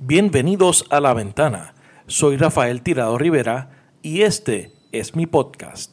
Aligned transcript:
Bienvenidos 0.00 0.84
a 0.90 1.00
La 1.00 1.12
Ventana. 1.12 1.74
Soy 2.06 2.36
Rafael 2.36 2.82
Tirado 2.82 3.18
Rivera 3.18 3.70
y 4.00 4.22
este 4.22 4.72
es 4.92 5.16
mi 5.16 5.26
podcast. 5.26 5.90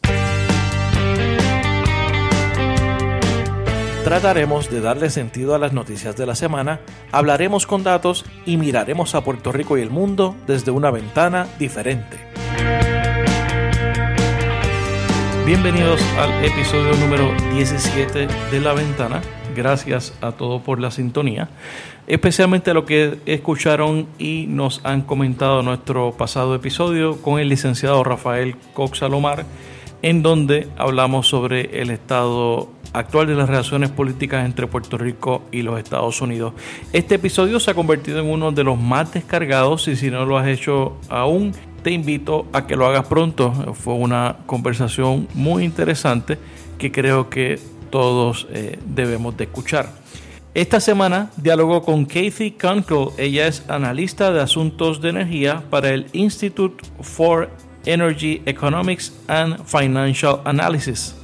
Trataremos 4.04 4.70
de 4.70 4.82
darle 4.82 5.10
sentido 5.10 5.56
a 5.56 5.58
las 5.58 5.74
noticias 5.74 6.16
de 6.16 6.28
la 6.28 6.36
semana, 6.36 6.82
hablaremos 7.12 7.66
con 7.66 7.84
datos 7.84 8.26
y 8.46 8.58
miraremos 8.58 9.16
a 9.16 9.24
Puerto 9.24 9.52
Rico 9.52 9.76
y 9.76 9.82
el 9.82 9.90
mundo 9.90 10.36
desde 10.46 10.70
una 10.70 10.92
ventana 10.92 11.48
diferente. 11.58 12.20
Bienvenidos 15.48 16.00
al 16.20 16.46
episodio 16.46 16.96
número 16.98 17.34
17 17.56 18.28
de 18.52 18.60
La 18.60 18.74
Ventana. 18.74 19.24
Gracias 19.56 20.14
a 20.22 20.34
todos 20.34 20.62
por 20.62 20.80
la 20.80 20.92
sintonía 20.92 21.50
especialmente 22.08 22.74
lo 22.74 22.86
que 22.86 23.18
escucharon 23.26 24.08
y 24.20 24.46
nos 24.48 24.82
han 24.84 25.02
comentado 25.02 25.60
en 25.60 25.66
nuestro 25.66 26.12
pasado 26.12 26.56
episodio 26.56 27.22
con 27.22 27.40
el 27.40 27.50
licenciado 27.50 28.04
Rafael 28.04 28.56
Cox 28.74 29.00
Salomar, 29.00 29.46
en 30.02 30.22
donde 30.22 30.68
hablamos 30.78 31.28
sobre 31.28 31.82
el 31.82 31.90
estado 31.90 32.70
actual 32.94 33.28
de 33.28 33.36
las 33.36 33.50
relaciones 33.50 33.90
políticas 33.90 34.46
entre 34.46 34.68
Puerto 34.68 34.98
Rico 34.98 35.44
y 35.52 35.64
los 35.64 35.80
Estados 35.80 36.22
Unidos. 36.22 36.54
Este 36.94 37.16
episodio 37.16 37.60
se 37.60 37.72
ha 37.72 37.74
convertido 37.74 38.20
en 38.20 38.30
uno 38.30 38.52
de 38.52 38.64
los 38.64 38.80
más 38.80 39.12
descargados 39.14 39.88
y 39.88 39.96
si 39.96 40.12
no 40.12 40.26
lo 40.26 40.38
has 40.38 40.48
hecho 40.48 40.96
aún, 41.10 41.54
te 41.84 41.92
invito 41.92 42.48
a 42.54 42.68
que 42.68 42.76
lo 42.76 42.86
hagas 42.86 43.08
pronto. 43.08 43.52
Fue 43.74 43.96
una 43.96 44.38
conversación 44.46 45.28
muy 45.34 45.66
interesante 45.66 46.38
que 46.78 46.92
creo 46.92 47.30
que 47.30 47.60
todos 47.90 48.48
eh, 48.52 48.80
debemos 48.86 49.38
de 49.38 49.46
escuchar. 49.46 49.92
Esta 50.54 50.80
semana 50.80 51.32
dialogó 51.36 51.84
con 51.84 52.06
Kathy 52.06 52.52
Kunkel. 52.52 53.10
Ella 53.18 53.48
es 53.48 53.64
analista 53.68 54.32
de 54.32 54.42
asuntos 54.42 55.02
de 55.02 55.10
energía 55.10 55.64
para 55.70 55.90
el 55.90 56.08
Institute 56.14 56.84
for 57.02 57.50
Energy 57.86 58.42
Economics 58.46 59.14
and 59.28 59.66
Financial 59.66 60.40
Analysis. 60.46 61.16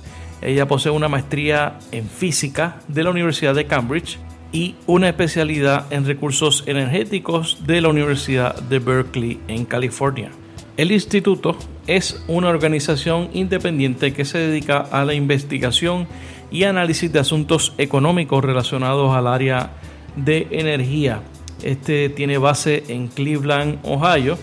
Ella 0.41 0.67
posee 0.67 0.91
una 0.91 1.07
maestría 1.07 1.79
en 1.91 2.07
física 2.07 2.81
de 2.87 3.03
la 3.03 3.11
Universidad 3.11 3.55
de 3.55 3.65
Cambridge 3.65 4.17
y 4.51 4.75
una 4.85 5.07
especialidad 5.07 5.85
en 5.93 6.05
recursos 6.05 6.63
energéticos 6.67 7.65
de 7.65 7.79
la 7.79 7.89
Universidad 7.89 8.55
de 8.55 8.79
Berkeley 8.79 9.39
en 9.47 9.65
California. 9.65 10.31
El 10.77 10.91
instituto 10.91 11.57
es 11.87 12.23
una 12.27 12.49
organización 12.49 13.29
independiente 13.33 14.13
que 14.13 14.25
se 14.25 14.39
dedica 14.39 14.79
a 14.79 15.05
la 15.05 15.13
investigación 15.13 16.07
y 16.51 16.65
análisis 16.65 17.11
de 17.11 17.19
asuntos 17.19 17.73
económicos 17.77 18.43
relacionados 18.43 19.15
al 19.15 19.27
área 19.27 19.71
de 20.15 20.47
energía. 20.51 21.21
Este 21.63 22.09
tiene 22.09 22.37
base 22.37 22.83
en 22.89 23.07
Cleveland, 23.07 23.79
Ohio, 23.83 24.37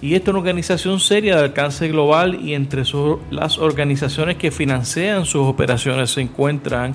y 0.00 0.14
esta 0.14 0.24
es 0.24 0.28
una 0.30 0.38
organización 0.40 0.98
seria 0.98 1.36
de 1.36 1.44
alcance 1.44 1.86
global 1.88 2.40
y 2.42 2.54
entre 2.54 2.82
las 3.30 3.58
organizaciones 3.58 4.36
que 4.36 4.50
financian 4.50 5.24
sus 5.24 5.46
operaciones 5.46 6.10
se 6.10 6.22
encuentran 6.22 6.94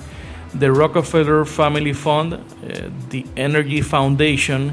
The 0.58 0.68
Rockefeller 0.68 1.46
Family 1.46 1.94
Fund, 1.94 2.34
eh, 2.34 2.90
The 3.10 3.24
Energy 3.36 3.80
Foundation 3.80 4.72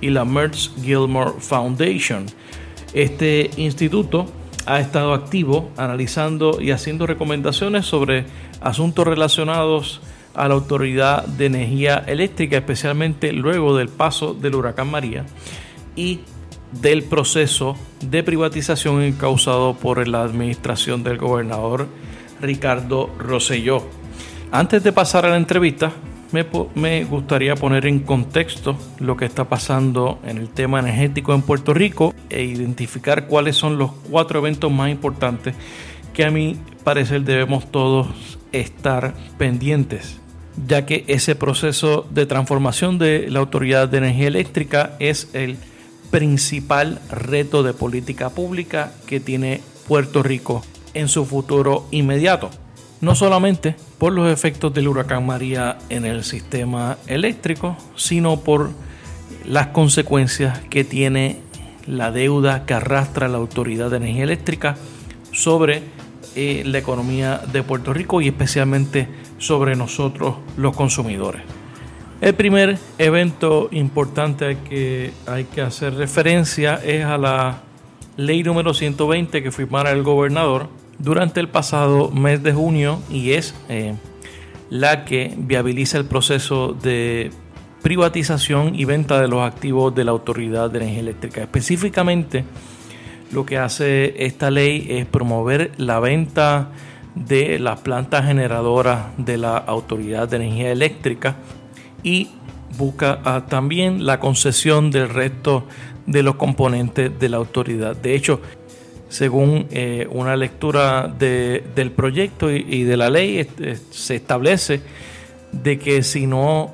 y 0.00 0.08
la 0.08 0.24
Mertz 0.24 0.70
Gilmore 0.82 1.32
Foundation. 1.38 2.26
Este 2.94 3.50
instituto 3.58 4.26
ha 4.66 4.80
estado 4.80 5.12
activo 5.12 5.70
analizando 5.76 6.60
y 6.60 6.70
haciendo 6.70 7.06
recomendaciones 7.06 7.84
sobre 7.84 8.24
asuntos 8.60 9.06
relacionados 9.06 10.00
a 10.34 10.48
la 10.48 10.54
Autoridad 10.54 11.26
de 11.26 11.46
Energía 11.46 12.02
Eléctrica, 12.06 12.56
especialmente 12.56 13.32
luego 13.32 13.76
del 13.76 13.88
paso 13.88 14.34
del 14.34 14.54
huracán 14.54 14.90
María 14.90 15.24
y 15.96 16.20
del 16.72 17.04
proceso 17.04 17.76
de 18.00 18.22
privatización 18.22 19.12
causado 19.12 19.74
por 19.74 20.06
la 20.08 20.22
administración 20.22 21.04
del 21.04 21.18
gobernador 21.18 21.86
Ricardo 22.40 23.10
Rosselló. 23.18 23.84
Antes 24.50 24.82
de 24.82 24.92
pasar 24.92 25.24
a 25.24 25.30
la 25.30 25.36
entrevista, 25.36 25.92
me, 26.74 27.04
gustaría 27.04 27.54
poner 27.54 27.86
en 27.86 28.00
contexto 28.00 28.76
lo 28.98 29.16
que 29.16 29.24
está 29.24 29.44
pasando 29.44 30.18
en 30.24 30.38
el 30.38 30.48
tema 30.48 30.80
energético 30.80 31.32
en 31.32 31.42
Puerto 31.42 31.72
Rico 31.72 32.12
e 32.28 32.42
identificar 32.42 33.26
cuáles 33.28 33.56
son 33.56 33.78
los 33.78 33.92
cuatro 34.10 34.40
eventos 34.40 34.70
más 34.72 34.90
importantes 34.90 35.54
que 36.12 36.24
a 36.24 36.30
mi 36.30 36.56
parecer 36.82 37.22
debemos 37.22 37.70
todos 37.70 38.08
estar 38.60 39.14
pendientes, 39.38 40.20
ya 40.66 40.86
que 40.86 41.04
ese 41.08 41.34
proceso 41.34 42.06
de 42.10 42.26
transformación 42.26 42.98
de 42.98 43.26
la 43.28 43.40
Autoridad 43.40 43.88
de 43.88 43.98
Energía 43.98 44.28
Eléctrica 44.28 44.96
es 44.98 45.28
el 45.32 45.56
principal 46.10 47.00
reto 47.10 47.62
de 47.62 47.72
política 47.72 48.30
pública 48.30 48.92
que 49.06 49.20
tiene 49.20 49.60
Puerto 49.88 50.22
Rico 50.22 50.64
en 50.94 51.08
su 51.08 51.24
futuro 51.24 51.86
inmediato 51.90 52.50
no 53.04 53.14
solamente 53.14 53.76
por 53.98 54.12
los 54.12 54.32
efectos 54.32 54.72
del 54.72 54.88
huracán 54.88 55.26
María 55.26 55.78
en 55.90 56.06
el 56.06 56.24
sistema 56.24 56.96
eléctrico, 57.06 57.76
sino 57.96 58.40
por 58.40 58.70
las 59.44 59.68
consecuencias 59.68 60.58
que 60.70 60.84
tiene 60.84 61.40
la 61.86 62.10
deuda 62.10 62.64
que 62.64 62.74
arrastra 62.74 63.28
la 63.28 63.36
Autoridad 63.36 63.90
de 63.90 63.98
Energía 63.98 64.24
Eléctrica 64.24 64.76
sobre 65.32 65.82
eh, 66.36 66.62
la 66.64 66.78
economía 66.78 67.40
de 67.52 67.62
Puerto 67.62 67.92
Rico 67.92 68.20
y 68.20 68.28
especialmente 68.28 69.08
sobre 69.38 69.76
nosotros 69.76 70.36
los 70.56 70.74
consumidores. 70.74 71.42
El 72.20 72.34
primer 72.34 72.78
evento 72.98 73.68
importante 73.70 74.46
al 74.46 74.62
que 74.64 75.12
hay 75.26 75.44
que 75.44 75.60
hacer 75.60 75.94
referencia 75.94 76.76
es 76.76 77.04
a 77.04 77.18
la 77.18 77.62
ley 78.16 78.42
número 78.42 78.72
120 78.72 79.42
que 79.42 79.50
firmara 79.50 79.90
el 79.90 80.02
gobernador 80.02 80.68
durante 80.98 81.40
el 81.40 81.48
pasado 81.48 82.10
mes 82.10 82.42
de 82.42 82.52
junio 82.52 83.00
y 83.10 83.32
es 83.32 83.54
eh, 83.68 83.94
la 84.70 85.04
que 85.04 85.34
viabiliza 85.36 85.98
el 85.98 86.04
proceso 86.04 86.72
de 86.72 87.30
privatización 87.82 88.74
y 88.74 88.86
venta 88.86 89.20
de 89.20 89.28
los 89.28 89.42
activos 89.42 89.94
de 89.94 90.04
la 90.04 90.12
Autoridad 90.12 90.70
de 90.70 90.78
Energía 90.78 91.00
Eléctrica. 91.00 91.42
Específicamente, 91.42 92.44
lo 93.34 93.44
que 93.44 93.58
hace 93.58 94.24
esta 94.24 94.50
ley 94.50 94.86
es 94.88 95.06
promover 95.06 95.72
la 95.76 95.98
venta 95.98 96.68
de 97.14 97.58
las 97.58 97.80
plantas 97.80 98.26
generadoras 98.26 99.06
de 99.18 99.36
la 99.36 99.56
Autoridad 99.56 100.28
de 100.28 100.36
Energía 100.36 100.70
Eléctrica 100.70 101.36
y 102.02 102.28
busca 102.78 103.20
ah, 103.24 103.44
también 103.48 104.06
la 104.06 104.20
concesión 104.20 104.90
del 104.90 105.08
resto 105.08 105.66
de 106.06 106.22
los 106.22 106.36
componentes 106.36 107.18
de 107.18 107.28
la 107.28 107.36
autoridad. 107.38 107.96
De 107.96 108.14
hecho, 108.14 108.40
según 109.08 109.66
eh, 109.70 110.06
una 110.10 110.36
lectura 110.36 111.08
del 111.08 111.92
proyecto 111.92 112.50
y, 112.50 112.84
de 112.84 112.96
la 112.96 113.10
ley, 113.10 113.46
se 113.90 114.16
establece 114.16 114.80
de 115.52 115.78
que 115.78 116.02
si 116.02 116.26
no 116.26 116.72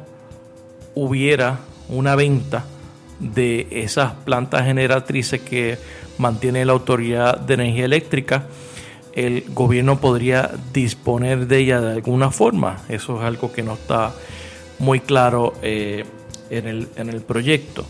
hubiera 0.94 1.60
una 1.88 2.16
venta 2.16 2.64
de 3.18 3.66
esas 3.70 4.14
plantas 4.14 4.64
generatrices 4.64 5.40
que 5.40 5.76
mantiene 6.20 6.64
la 6.64 6.72
Autoridad 6.72 7.38
de 7.40 7.54
Energía 7.54 7.86
Eléctrica, 7.86 8.46
el 9.14 9.44
gobierno 9.48 10.00
podría 10.00 10.50
disponer 10.72 11.46
de 11.46 11.58
ella 11.58 11.80
de 11.80 11.92
alguna 11.92 12.30
forma. 12.30 12.82
Eso 12.88 13.18
es 13.18 13.24
algo 13.24 13.52
que 13.52 13.62
no 13.62 13.74
está 13.74 14.14
muy 14.78 15.00
claro 15.00 15.54
eh, 15.62 16.04
en, 16.50 16.68
el, 16.68 16.88
en, 16.96 17.08
el, 17.08 17.20
proyecto. 17.22 17.86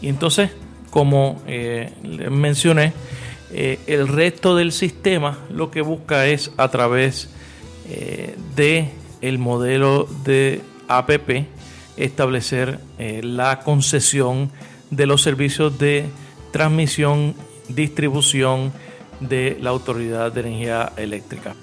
Y 0.00 0.08
entonces, 0.08 0.50
como 0.90 1.40
eh, 1.46 1.92
mencioné, 2.30 2.92
eh, 3.52 3.78
el 3.86 4.08
resto 4.08 4.56
del 4.56 4.72
sistema 4.72 5.38
lo 5.50 5.70
que 5.70 5.80
busca 5.80 6.26
es 6.26 6.50
a 6.56 6.68
través 6.68 7.30
eh, 7.88 8.36
de 8.56 8.90
el 9.20 9.38
modelo 9.38 10.08
de 10.24 10.60
APP 10.88 11.46
establecer 11.96 12.80
la 12.98 13.60
concesión 13.60 14.50
de 14.90 15.06
los 15.06 15.22
servicios 15.22 15.78
de 15.78 16.06
transmisión, 16.54 17.34
distribución 17.68 18.72
de 19.18 19.58
la 19.60 19.70
Autoridad 19.70 20.30
de 20.30 20.42
Energía 20.42 20.92
Eléctrica. 20.96 21.56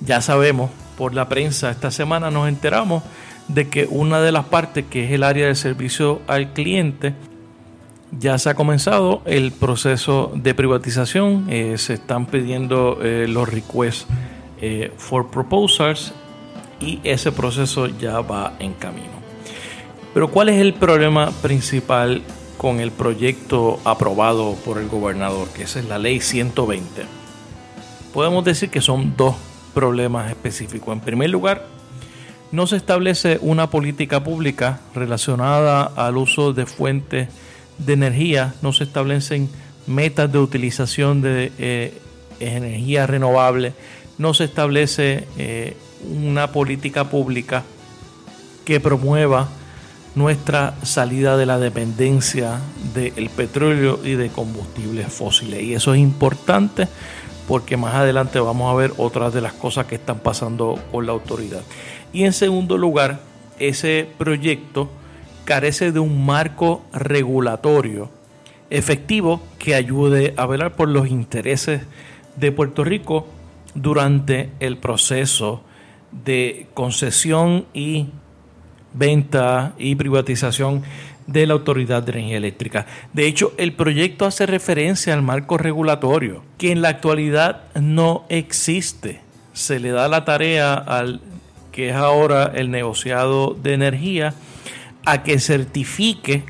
Ya 0.00 0.20
sabemos, 0.20 0.70
por 0.96 1.12
la 1.12 1.28
prensa 1.28 1.72
esta 1.72 1.90
semana 1.90 2.30
nos 2.30 2.48
enteramos 2.48 3.02
de 3.48 3.68
que 3.68 3.88
una 3.90 4.20
de 4.20 4.30
las 4.30 4.44
partes, 4.44 4.84
que 4.88 5.06
es 5.06 5.10
el 5.10 5.24
área 5.24 5.48
de 5.48 5.56
servicio 5.56 6.22
al 6.28 6.52
cliente, 6.52 7.14
ya 8.16 8.38
se 8.38 8.50
ha 8.50 8.54
comenzado 8.54 9.22
el 9.24 9.50
proceso 9.50 10.30
de 10.36 10.54
privatización, 10.54 11.46
eh, 11.50 11.76
se 11.76 11.94
están 11.94 12.26
pidiendo 12.26 13.00
eh, 13.02 13.26
los 13.28 13.48
requests 13.48 14.06
eh, 14.60 14.92
for 14.98 15.32
proposals 15.32 16.14
y 16.78 17.00
ese 17.02 17.32
proceso 17.32 17.88
ya 17.88 18.20
va 18.20 18.52
en 18.60 18.74
camino. 18.74 19.20
Pero 20.14 20.30
¿cuál 20.30 20.48
es 20.50 20.60
el 20.60 20.74
problema 20.74 21.32
principal 21.42 22.22
con 22.62 22.78
el 22.78 22.92
proyecto 22.92 23.80
aprobado 23.84 24.54
por 24.64 24.78
el 24.78 24.88
gobernador, 24.88 25.48
que 25.48 25.64
esa 25.64 25.80
es 25.80 25.86
la 25.86 25.98
ley 25.98 26.20
120? 26.20 27.02
Podemos 28.14 28.44
decir 28.44 28.70
que 28.70 28.80
son 28.80 29.16
dos 29.16 29.34
problemas 29.74 30.30
específicos. 30.30 30.92
En 30.92 31.00
primer 31.00 31.28
lugar, 31.28 31.66
no 32.52 32.68
se 32.68 32.76
establece 32.76 33.38
una 33.42 33.68
política 33.68 34.22
pública 34.22 34.78
relacionada 34.94 35.82
al 35.82 36.16
uso 36.16 36.52
de 36.52 36.66
fuentes 36.66 37.28
de 37.78 37.92
energía, 37.94 38.54
no 38.62 38.72
se 38.72 38.84
establecen 38.84 39.50
metas 39.88 40.30
de 40.30 40.38
utilización 40.38 41.20
de 41.20 41.50
eh, 41.58 41.98
energía 42.38 43.08
renovable, 43.08 43.72
no 44.18 44.34
se 44.34 44.44
establece 44.44 45.26
eh, 45.36 45.76
una 46.08 46.52
política 46.52 47.10
pública 47.10 47.64
que 48.64 48.78
promueva 48.78 49.48
nuestra 50.14 50.74
salida 50.82 51.36
de 51.36 51.46
la 51.46 51.58
dependencia 51.58 52.60
del 52.94 53.30
petróleo 53.30 53.98
y 54.04 54.12
de 54.12 54.28
combustibles 54.28 55.12
fósiles. 55.12 55.62
Y 55.62 55.74
eso 55.74 55.94
es 55.94 56.00
importante 56.00 56.88
porque 57.48 57.76
más 57.76 57.94
adelante 57.94 58.38
vamos 58.40 58.72
a 58.72 58.76
ver 58.76 58.92
otras 58.98 59.32
de 59.32 59.40
las 59.40 59.52
cosas 59.52 59.86
que 59.86 59.96
están 59.96 60.18
pasando 60.20 60.78
con 60.90 61.06
la 61.06 61.12
autoridad. 61.12 61.62
Y 62.12 62.24
en 62.24 62.32
segundo 62.32 62.78
lugar, 62.78 63.20
ese 63.58 64.08
proyecto 64.18 64.90
carece 65.44 65.92
de 65.92 66.00
un 66.00 66.24
marco 66.24 66.82
regulatorio 66.92 68.10
efectivo 68.70 69.42
que 69.58 69.74
ayude 69.74 70.34
a 70.36 70.46
velar 70.46 70.76
por 70.76 70.88
los 70.88 71.08
intereses 71.08 71.82
de 72.36 72.52
Puerto 72.52 72.84
Rico 72.84 73.26
durante 73.74 74.50
el 74.60 74.78
proceso 74.78 75.62
de 76.10 76.66
concesión 76.74 77.66
y 77.74 78.08
venta 78.94 79.74
y 79.78 79.94
privatización 79.94 80.82
de 81.26 81.46
la 81.46 81.54
Autoridad 81.54 82.02
de 82.02 82.12
Energía 82.12 82.36
Eléctrica. 82.36 82.86
De 83.12 83.26
hecho, 83.26 83.52
el 83.56 83.72
proyecto 83.72 84.26
hace 84.26 84.46
referencia 84.46 85.14
al 85.14 85.22
marco 85.22 85.58
regulatorio, 85.58 86.42
que 86.58 86.72
en 86.72 86.82
la 86.82 86.88
actualidad 86.88 87.64
no 87.74 88.24
existe. 88.28 89.20
Se 89.52 89.80
le 89.80 89.90
da 89.90 90.08
la 90.08 90.24
tarea 90.24 90.74
al 90.74 91.20
que 91.70 91.88
es 91.88 91.94
ahora 91.94 92.52
el 92.54 92.70
negociado 92.70 93.56
de 93.60 93.74
energía 93.74 94.34
a 95.04 95.22
que 95.22 95.40
certifique 95.40 96.44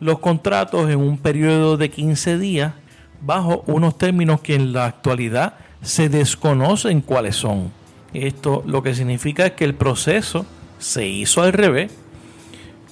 los 0.00 0.18
contratos 0.18 0.90
en 0.90 0.98
un 0.98 1.16
periodo 1.16 1.76
de 1.76 1.88
15 1.90 2.38
días 2.38 2.74
bajo 3.22 3.64
unos 3.66 3.96
términos 3.96 4.40
que 4.40 4.54
en 4.54 4.72
la 4.72 4.86
actualidad 4.86 5.54
se 5.82 6.08
desconocen 6.08 7.00
cuáles 7.00 7.36
son. 7.36 7.70
Esto 8.12 8.62
lo 8.66 8.82
que 8.82 8.94
significa 8.94 9.46
es 9.46 9.52
que 9.52 9.64
el 9.64 9.74
proceso 9.74 10.44
se 10.84 11.08
hizo 11.08 11.40
al 11.40 11.54
revés. 11.54 11.90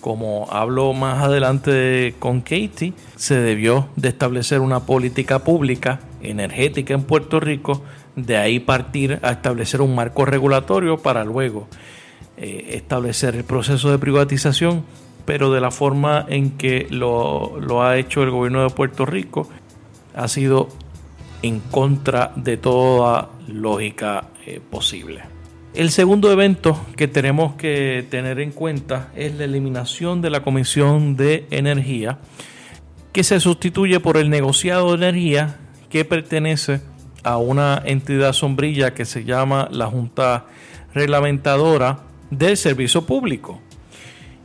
Como 0.00 0.49
hablo 0.50 0.94
más 0.94 1.23
adelante 1.23 2.15
con 2.19 2.41
Katie, 2.41 2.94
se 3.17 3.37
debió 3.37 3.89
de 3.97 4.09
establecer 4.09 4.61
una 4.61 4.81
política 4.81 5.44
pública 5.44 6.00
energética 6.23 6.94
en 6.94 7.05
Puerto 7.05 7.39
Rico, 7.39 7.83
de 8.17 8.39
ahí 8.39 8.61
partir 8.61 9.21
a 9.23 9.33
establecer 9.33 9.81
un 9.83 9.94
marco 9.94 10.25
regulatorio 10.25 10.99
para 10.99 11.23
luego 11.23 11.69
eh, 12.37 12.71
establecer 12.73 13.37
el 13.37 13.44
proceso 13.44 13.91
de 13.91 13.99
privatización, 13.99 14.85
pero 15.27 15.53
de 15.53 15.61
la 15.61 15.71
forma 15.71 16.25
en 16.29 16.53
que 16.53 16.89
lo, 16.91 17.83
ha 17.83 17.99
hecho 17.99 18.23
el 18.23 18.31
gobierno 18.31 18.62
de 18.62 18.71
Puerto 18.71 19.05
Rico 19.05 19.49
ha 20.15 20.29
sido 20.29 20.69
en 21.43 21.61
contra 21.61 22.33
de 22.37 22.56
toda 22.56 23.29
lógica 23.47 24.25
eh, 24.47 24.61
posible. 24.69 25.31
El 25.74 25.90
segundo 25.90 26.30
evento 26.30 26.78
que 26.96 27.08
tenemos 27.08 27.54
que 27.54 28.06
tener 28.10 28.40
en 28.40 28.52
cuenta 28.52 29.08
es 29.16 29.34
la 29.36 29.44
eliminación 29.44 30.20
de 30.20 30.28
la 30.28 30.42
Comisión 30.42 31.16
de 31.16 31.46
Energía, 31.50 32.19
que 33.12 33.24
se 33.24 33.40
sustituye 33.40 33.98
por 33.98 34.19
el 34.19 34.28
negociado 34.28 34.90
de 34.90 34.96
energía 35.08 35.56
que 35.88 36.04
pertenece 36.04 36.82
a 37.24 37.38
una 37.38 37.80
entidad 37.86 38.34
sombrilla 38.34 38.92
que 38.92 39.06
se 39.06 39.24
llama 39.24 39.69
la 39.70 39.86
Junta 39.86 40.44
Reglamentadora 40.92 42.00
del 42.30 42.58
Servicio 42.58 43.06
Público. 43.06 43.58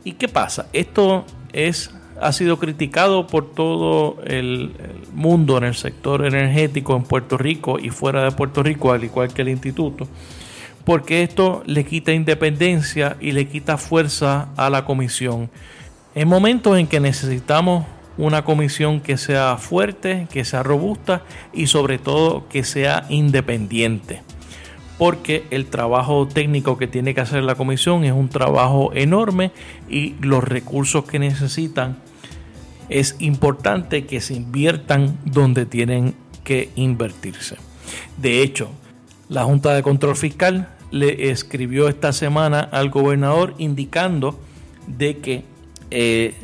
¿Y 0.04 0.12
qué 0.12 0.28
pasa? 0.28 0.70
Esto 0.72 1.26
es 1.52 1.90
ha 2.20 2.32
sido 2.32 2.58
criticado 2.58 3.26
por 3.26 3.52
todo 3.52 4.16
el, 4.24 4.72
mundo 5.12 5.58
en 5.58 5.64
el 5.64 5.74
sector 5.74 6.24
energético 6.24 6.96
en 6.96 7.02
Puerto 7.02 7.36
Rico 7.36 7.78
y 7.78 7.90
fuera 7.90 8.24
de 8.24 8.32
Puerto 8.32 8.62
Rico, 8.62 8.92
al 8.92 9.04
igual 9.04 9.32
que 9.32 9.42
el 9.42 9.50
instituto 9.50 10.08
porque 10.88 11.22
esto 11.22 11.62
le 11.66 11.84
quita 11.84 12.14
independencia 12.14 13.18
y 13.20 13.32
le 13.32 13.46
quita 13.46 13.76
fuerza 13.76 14.48
a 14.56 14.70
la 14.70 14.86
comisión. 14.86 15.50
En 16.14 16.28
momentos 16.28 16.78
en 16.78 16.86
que 16.86 16.98
necesitamos 16.98 17.84
una 18.16 18.42
comisión 18.42 19.00
que 19.00 19.18
sea 19.18 19.58
fuerte, 19.58 20.26
que 20.32 20.46
sea 20.46 20.62
robusta 20.62 21.24
y 21.52 21.66
sobre 21.66 21.98
todo 21.98 22.48
que 22.48 22.64
sea 22.64 23.04
independiente. 23.10 24.22
Porque 24.96 25.44
el 25.50 25.66
trabajo 25.66 26.26
técnico 26.26 26.78
que 26.78 26.86
tiene 26.86 27.14
que 27.14 27.20
hacer 27.20 27.42
la 27.42 27.54
comisión 27.54 28.04
es 28.04 28.14
un 28.14 28.30
trabajo 28.30 28.90
enorme 28.94 29.52
y 29.90 30.14
los 30.22 30.42
recursos 30.42 31.04
que 31.04 31.18
necesitan 31.18 31.98
es 32.88 33.14
importante 33.18 34.06
que 34.06 34.22
se 34.22 34.32
inviertan 34.32 35.18
donde 35.26 35.66
tienen 35.66 36.14
que 36.44 36.70
invertirse. 36.76 37.56
De 38.16 38.40
hecho, 38.40 38.70
la 39.28 39.44
Junta 39.44 39.74
de 39.74 39.82
Control 39.82 40.16
Fiscal 40.16 40.68
le 40.90 41.30
escribió 41.30 41.88
esta 41.88 42.12
semana 42.12 42.60
al 42.60 42.90
gobernador 42.90 43.54
indicando 43.58 44.38
de 44.86 45.18
que 45.18 45.44
eh, 45.90 46.34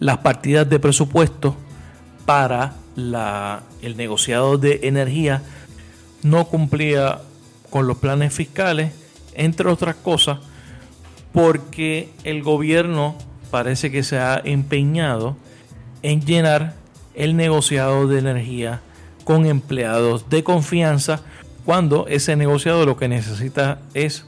las 0.00 0.18
partidas 0.18 0.68
de 0.68 0.78
presupuesto 0.78 1.56
para 2.24 2.74
la, 2.94 3.62
el 3.82 3.96
negociado 3.96 4.58
de 4.58 4.80
energía 4.84 5.42
no 6.22 6.46
cumplía 6.46 7.20
con 7.70 7.86
los 7.86 7.98
planes 7.98 8.32
fiscales, 8.32 8.92
entre 9.34 9.68
otras 9.68 9.96
cosas, 9.96 10.38
porque 11.32 12.10
el 12.24 12.42
gobierno 12.42 13.16
parece 13.50 13.90
que 13.90 14.02
se 14.02 14.18
ha 14.18 14.40
empeñado 14.42 15.36
en 16.02 16.24
llenar 16.24 16.74
el 17.14 17.36
negociado 17.36 18.06
de 18.06 18.18
energía 18.18 18.80
con 19.24 19.46
empleados 19.46 20.28
de 20.30 20.44
confianza 20.44 21.20
cuando 21.66 22.06
ese 22.06 22.36
negociado 22.36 22.86
lo 22.86 22.96
que 22.96 23.08
necesita 23.08 23.80
es 23.92 24.24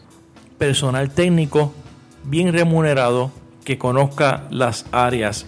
personal 0.59 1.11
técnico 1.11 1.73
bien 2.25 2.53
remunerado 2.53 3.31
que 3.65 3.79
conozca 3.79 4.49
las 4.51 4.87
áreas 4.91 5.47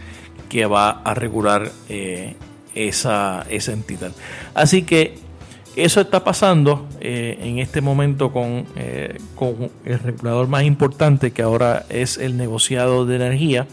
que 0.49 0.67
va 0.67 0.91
a 0.91 1.15
regular 1.15 1.73
eh, 1.89 2.37
esa, 2.77 3.45
entidad. 3.51 4.13
Así 4.55 4.83
que 4.83 5.19
eso 5.75 6.01
está 6.01 6.23
pasando 6.23 6.87
eh, 7.01 7.39
en 7.41 7.59
este 7.59 7.81
momento 7.81 8.33
con, 8.33 8.67
eh, 8.77 9.19
con 9.35 9.73
el 9.85 9.99
regulador 9.99 10.47
más 10.47 10.63
importante 10.63 11.33
que 11.33 11.43
ahora 11.43 11.87
es 11.89 12.19
el 12.19 12.37
negociado 12.37 13.05
de 13.05 13.17
energía, 13.17 13.67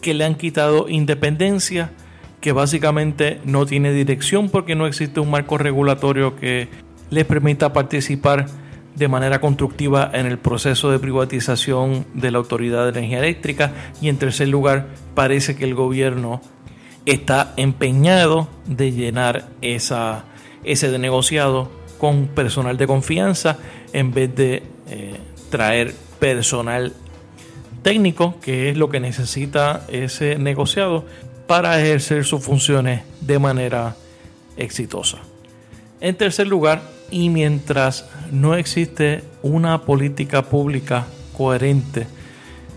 que 0.00 0.14
le 0.14 0.24
han 0.24 0.36
quitado 0.36 0.88
independencia, 0.88 1.90
que 2.40 2.52
básicamente 2.52 3.40
no 3.44 3.66
tiene 3.66 3.92
dirección 3.92 4.48
porque 4.48 4.74
no 4.74 4.86
existe 4.86 5.20
un 5.20 5.30
marco 5.30 5.58
regulatorio 5.58 6.34
que 6.36 6.87
les 7.10 7.24
permita 7.24 7.72
participar 7.72 8.46
de 8.94 9.08
manera 9.08 9.40
constructiva 9.40 10.10
en 10.12 10.26
el 10.26 10.38
proceso 10.38 10.90
de 10.90 10.98
privatización 10.98 12.04
de 12.14 12.30
la 12.30 12.38
Autoridad 12.38 12.84
de 12.84 12.98
Energía 12.98 13.18
Eléctrica 13.18 13.72
y 14.00 14.08
en 14.08 14.18
tercer 14.18 14.48
lugar 14.48 14.88
parece 15.14 15.54
que 15.56 15.64
el 15.64 15.74
gobierno 15.74 16.40
está 17.06 17.54
empeñado 17.56 18.48
de 18.66 18.92
llenar 18.92 19.48
esa, 19.62 20.24
ese 20.64 20.90
de 20.90 20.98
negociado 20.98 21.70
con 21.98 22.26
personal 22.26 22.76
de 22.76 22.86
confianza 22.86 23.58
en 23.92 24.12
vez 24.12 24.34
de 24.34 24.62
eh, 24.88 25.16
traer 25.50 25.94
personal 26.18 26.92
técnico 27.82 28.38
que 28.40 28.70
es 28.70 28.76
lo 28.76 28.88
que 28.88 29.00
necesita 29.00 29.86
ese 29.88 30.38
negociado 30.38 31.04
para 31.46 31.80
ejercer 31.80 32.24
sus 32.24 32.42
funciones 32.42 33.02
de 33.20 33.38
manera 33.38 33.96
exitosa. 34.56 35.18
En 36.00 36.16
tercer 36.16 36.46
lugar, 36.46 36.82
y 37.10 37.30
mientras 37.30 38.08
no 38.30 38.54
existe 38.54 39.22
una 39.42 39.82
política 39.82 40.42
pública 40.42 41.06
coherente 41.36 42.06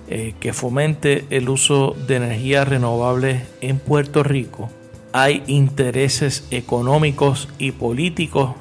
eh, 0.08 0.34
que 0.40 0.54
fomente 0.54 1.26
el 1.30 1.50
uso 1.50 1.96
de 2.08 2.18
energías 2.18 2.68
renovables 2.68 3.44
en 3.62 3.80
Puerto 3.80 4.24
Rico, 4.24 4.70
hay 5.14 5.44
intereses 5.48 6.46
económicos 6.52 7.50
y 7.58 7.72
políticos 7.72 8.52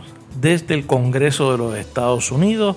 desde 0.41 0.75
el 0.75 0.87
Congreso 0.87 1.53
de 1.53 1.59
los 1.59 1.77
Estados 1.77 2.31
Unidos 2.33 2.77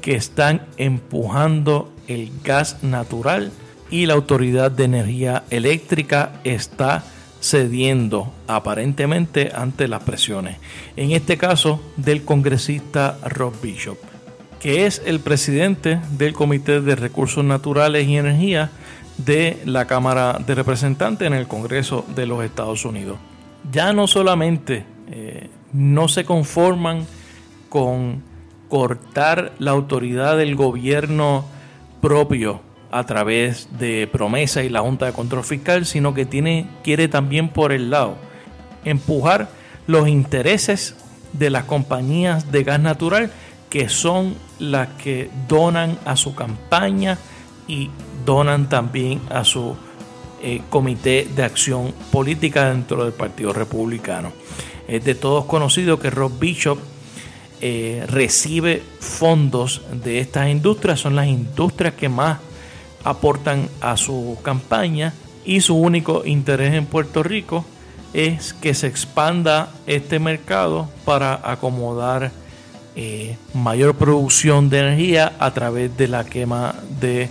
que 0.00 0.14
están 0.14 0.66
empujando 0.76 1.92
el 2.08 2.30
gas 2.42 2.82
natural 2.82 3.52
y 3.90 4.06
la 4.06 4.14
Autoridad 4.14 4.70
de 4.70 4.84
Energía 4.84 5.44
Eléctrica 5.50 6.40
está 6.44 7.04
cediendo 7.40 8.32
aparentemente 8.46 9.50
ante 9.54 9.88
las 9.88 10.02
presiones. 10.02 10.56
En 10.96 11.12
este 11.12 11.38
caso 11.38 11.80
del 11.96 12.24
congresista 12.24 13.18
Rob 13.24 13.54
Bishop, 13.62 13.98
que 14.60 14.86
es 14.86 15.02
el 15.06 15.20
presidente 15.20 16.00
del 16.12 16.34
Comité 16.34 16.80
de 16.80 16.96
Recursos 16.96 17.42
Naturales 17.44 18.06
y 18.06 18.16
Energía 18.16 18.70
de 19.16 19.58
la 19.64 19.86
Cámara 19.86 20.38
de 20.46 20.54
Representantes 20.54 21.26
en 21.26 21.34
el 21.34 21.48
Congreso 21.48 22.04
de 22.14 22.26
los 22.26 22.44
Estados 22.44 22.84
Unidos. 22.84 23.18
Ya 23.72 23.92
no 23.92 24.06
solamente 24.06 24.84
eh, 25.10 25.48
no 25.72 26.08
se 26.08 26.24
conforman 26.24 27.06
con 27.68 28.22
cortar 28.68 29.52
la 29.58 29.72
autoridad 29.72 30.36
del 30.36 30.56
gobierno 30.56 31.44
propio 32.00 32.60
a 32.90 33.04
través 33.04 33.68
de 33.78 34.08
promesa 34.10 34.62
y 34.62 34.68
la 34.68 34.80
Junta 34.80 35.06
de 35.06 35.12
Control 35.12 35.44
Fiscal, 35.44 35.86
sino 35.86 36.14
que 36.14 36.26
tiene, 36.26 36.66
quiere 36.82 37.08
también 37.08 37.48
por 37.48 37.72
el 37.72 37.90
lado 37.90 38.16
empujar 38.84 39.48
los 39.86 40.08
intereses 40.08 40.96
de 41.32 41.50
las 41.50 41.64
compañías 41.64 42.50
de 42.50 42.64
gas 42.64 42.80
natural 42.80 43.30
que 43.68 43.88
son 43.88 44.34
las 44.58 44.88
que 44.88 45.30
donan 45.48 45.98
a 46.04 46.16
su 46.16 46.34
campaña 46.34 47.18
y 47.68 47.88
donan 48.26 48.68
también 48.68 49.20
a 49.30 49.44
su 49.44 49.76
eh, 50.42 50.62
comité 50.70 51.28
de 51.36 51.44
acción 51.44 51.94
política 52.10 52.70
dentro 52.70 53.04
del 53.04 53.12
Partido 53.12 53.52
Republicano. 53.52 54.32
Es 54.88 55.04
de 55.04 55.14
todos 55.14 55.44
conocido 55.44 56.00
que 56.00 56.10
Rob 56.10 56.36
Bishop 56.38 56.78
eh, 57.60 58.04
recibe 58.08 58.82
fondos 58.98 59.82
de 59.92 60.18
estas 60.18 60.48
industrias, 60.48 60.98
son 60.98 61.14
las 61.14 61.28
industrias 61.28 61.94
que 61.94 62.08
más 62.08 62.38
aportan 63.04 63.68
a 63.80 63.96
su 63.96 64.38
campaña 64.42 65.14
y 65.44 65.60
su 65.60 65.76
único 65.76 66.24
interés 66.24 66.74
en 66.74 66.86
Puerto 66.86 67.22
Rico 67.22 67.64
es 68.12 68.52
que 68.54 68.74
se 68.74 68.86
expanda 68.86 69.70
este 69.86 70.18
mercado 70.18 70.88
para 71.04 71.40
acomodar 71.42 72.32
eh, 72.96 73.36
mayor 73.54 73.94
producción 73.94 74.68
de 74.68 74.80
energía 74.80 75.32
a 75.38 75.52
través 75.52 75.96
de 75.96 76.08
la 76.08 76.24
quema 76.24 76.74
de 77.00 77.30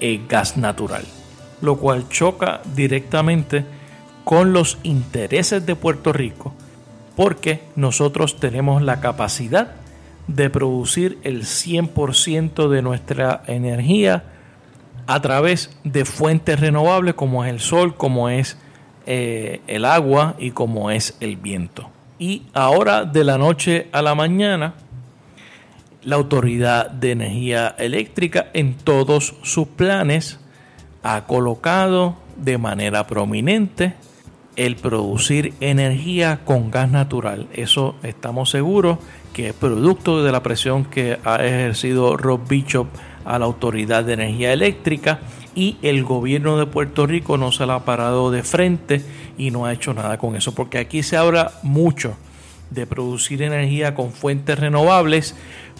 eh, 0.00 0.20
gas 0.28 0.56
natural, 0.56 1.04
lo 1.60 1.76
cual 1.76 2.08
choca 2.08 2.62
directamente 2.74 3.64
con 4.24 4.52
los 4.52 4.78
intereses 4.82 5.64
de 5.66 5.76
Puerto 5.76 6.12
Rico 6.12 6.54
porque 7.20 7.60
nosotros 7.76 8.40
tenemos 8.40 8.80
la 8.80 9.00
capacidad 9.00 9.72
de 10.26 10.48
producir 10.48 11.18
el 11.22 11.42
100% 11.42 12.68
de 12.70 12.80
nuestra 12.80 13.42
energía 13.46 14.24
a 15.10 15.20
través 15.20 15.76
de 15.82 16.04
fuentes 16.04 16.60
renovables 16.60 17.14
como 17.14 17.44
es 17.44 17.50
el 17.50 17.58
sol, 17.58 17.96
como 17.96 18.28
es 18.28 18.56
eh, 19.06 19.60
el 19.66 19.84
agua 19.84 20.36
y 20.38 20.52
como 20.52 20.92
es 20.92 21.16
el 21.18 21.36
viento. 21.36 21.90
Y 22.20 22.44
ahora 22.54 23.04
de 23.04 23.24
la 23.24 23.36
noche 23.36 23.88
a 23.90 24.02
la 24.02 24.14
mañana, 24.14 24.74
la 26.04 26.14
Autoridad 26.14 26.88
de 26.90 27.10
Energía 27.10 27.74
Eléctrica 27.76 28.50
en 28.52 28.74
todos 28.74 29.34
sus 29.42 29.66
planes 29.66 30.38
ha 31.02 31.26
colocado 31.26 32.14
de 32.36 32.58
manera 32.58 33.08
prominente 33.08 33.94
el 34.54 34.76
producir 34.76 35.54
energía 35.58 36.38
con 36.44 36.70
gas 36.70 36.88
natural. 36.88 37.48
Eso 37.52 37.96
estamos 38.04 38.50
seguros 38.50 38.98
que 39.32 39.48
es 39.48 39.54
producto 39.54 40.22
de 40.22 40.30
la 40.30 40.44
presión 40.44 40.84
que 40.84 41.18
ha 41.24 41.44
ejercido 41.44 42.16
Rob 42.16 42.46
Bishop 42.48 42.86
a 43.24 43.38
la 43.38 43.44
Autoridad 43.44 44.04
de 44.04 44.14
Energía 44.14 44.52
Eléctrica 44.52 45.20
y 45.54 45.76
el 45.82 46.04
gobierno 46.04 46.58
de 46.58 46.66
Puerto 46.66 47.06
Rico 47.06 47.36
no 47.36 47.52
se 47.52 47.66
la 47.66 47.76
ha 47.76 47.84
parado 47.84 48.30
de 48.30 48.42
frente 48.42 49.02
y 49.36 49.50
no 49.50 49.66
ha 49.66 49.72
hecho 49.72 49.94
nada 49.94 50.18
con 50.18 50.36
eso, 50.36 50.54
porque 50.54 50.78
aquí 50.78 51.02
se 51.02 51.16
habla 51.16 51.52
mucho 51.62 52.16
de 52.70 52.86
producir 52.86 53.42
energía 53.42 53.94
con 53.94 54.12
fuentes 54.12 54.58
renovables, 54.58 55.34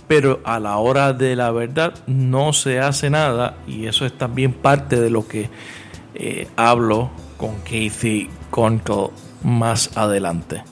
pero 0.09 0.41
a 0.45 0.59
la 0.59 0.77
hora 0.79 1.13
de 1.13 1.37
la 1.37 1.53
verdad 1.53 1.95
no 2.07 2.53
se 2.53 2.81
hace 2.81 3.11
nada 3.11 3.59
y 3.67 3.87
eso 3.87 4.05
es 4.07 4.17
también 4.19 4.53
parte 4.53 5.01
de 5.01 5.11
lo 5.11 5.29
que 5.29 5.49
eh, 6.15 6.49
hablo 6.57 7.11
con 7.37 7.61
Casey 7.61 8.29
Conkle 8.51 9.11
más 9.45 9.97
adelante 9.97 10.65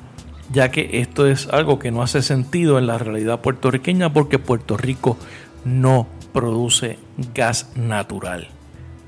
ya 0.50 0.70
que 0.70 1.00
esto 1.00 1.26
es 1.26 1.48
algo 1.48 1.78
que 1.78 1.90
no 1.90 2.02
hace 2.02 2.22
sentido 2.22 2.78
en 2.78 2.86
la 2.86 2.98
realidad 2.98 3.40
puertorriqueña 3.40 4.12
porque 4.12 4.38
Puerto 4.38 4.76
Rico 4.76 5.16
no 5.64 6.06
produce 6.38 7.00
gas 7.34 7.72
natural. 7.74 8.46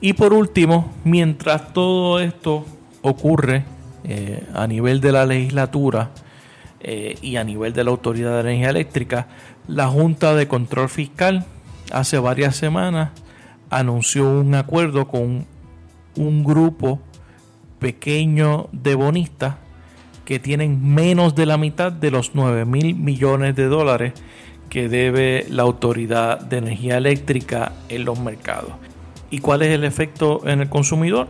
Y 0.00 0.14
por 0.14 0.32
último, 0.32 0.92
mientras 1.04 1.72
todo 1.72 2.18
esto 2.18 2.66
ocurre 3.02 3.62
eh, 4.02 4.42
a 4.52 4.66
nivel 4.66 5.00
de 5.00 5.12
la 5.12 5.24
legislatura 5.26 6.10
eh, 6.80 7.16
y 7.22 7.36
a 7.36 7.44
nivel 7.44 7.72
de 7.72 7.84
la 7.84 7.92
Autoridad 7.92 8.34
de 8.34 8.40
Energía 8.40 8.70
Eléctrica, 8.70 9.28
la 9.68 9.86
Junta 9.86 10.34
de 10.34 10.48
Control 10.48 10.88
Fiscal 10.88 11.44
hace 11.92 12.18
varias 12.18 12.56
semanas 12.56 13.10
anunció 13.70 14.28
un 14.28 14.56
acuerdo 14.56 15.06
con 15.06 15.46
un 16.16 16.42
grupo 16.42 16.98
pequeño 17.78 18.68
de 18.72 18.96
bonistas 18.96 19.54
que 20.24 20.40
tienen 20.40 20.94
menos 20.94 21.36
de 21.36 21.46
la 21.46 21.58
mitad 21.58 21.92
de 21.92 22.10
los 22.10 22.32
9 22.34 22.64
mil 22.64 22.96
millones 22.96 23.54
de 23.54 23.66
dólares 23.66 24.14
que 24.70 24.88
debe 24.88 25.44
la 25.50 25.64
Autoridad 25.64 26.40
de 26.40 26.58
Energía 26.58 26.96
Eléctrica 26.96 27.72
en 27.88 28.04
los 28.04 28.18
mercados. 28.20 28.70
¿Y 29.30 29.40
cuál 29.40 29.62
es 29.62 29.68
el 29.68 29.84
efecto 29.84 30.46
en 30.46 30.60
el 30.60 30.68
consumidor? 30.68 31.26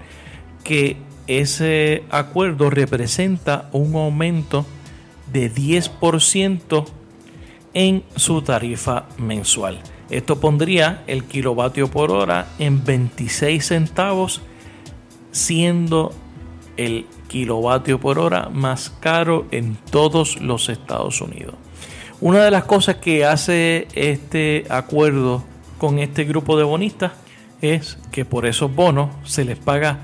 Que 0.62 0.98
ese 1.26 2.04
acuerdo 2.10 2.70
representa 2.70 3.68
un 3.72 3.94
aumento 3.96 4.66
de 5.32 5.52
10% 5.52 6.84
en 7.72 8.04
su 8.14 8.42
tarifa 8.42 9.06
mensual. 9.16 9.80
Esto 10.10 10.40
pondría 10.40 11.02
el 11.06 11.24
kilovatio 11.24 11.88
por 11.90 12.10
hora 12.10 12.48
en 12.58 12.84
26 12.84 13.64
centavos, 13.64 14.42
siendo 15.30 16.12
el 16.76 17.06
kilovatio 17.28 18.00
por 18.00 18.18
hora 18.18 18.48
más 18.52 18.90
caro 18.90 19.46
en 19.50 19.76
todos 19.90 20.40
los 20.40 20.68
Estados 20.68 21.20
Unidos. 21.20 21.54
Una 22.20 22.44
de 22.44 22.50
las 22.50 22.64
cosas 22.64 22.96
que 22.96 23.24
hace 23.24 23.88
este 23.94 24.66
acuerdo 24.68 25.42
con 25.78 25.98
este 25.98 26.24
grupo 26.24 26.58
de 26.58 26.64
bonistas 26.64 27.12
es 27.62 27.96
que 28.12 28.26
por 28.26 28.44
esos 28.44 28.74
bonos 28.74 29.08
se 29.24 29.46
les 29.46 29.56
paga 29.56 30.00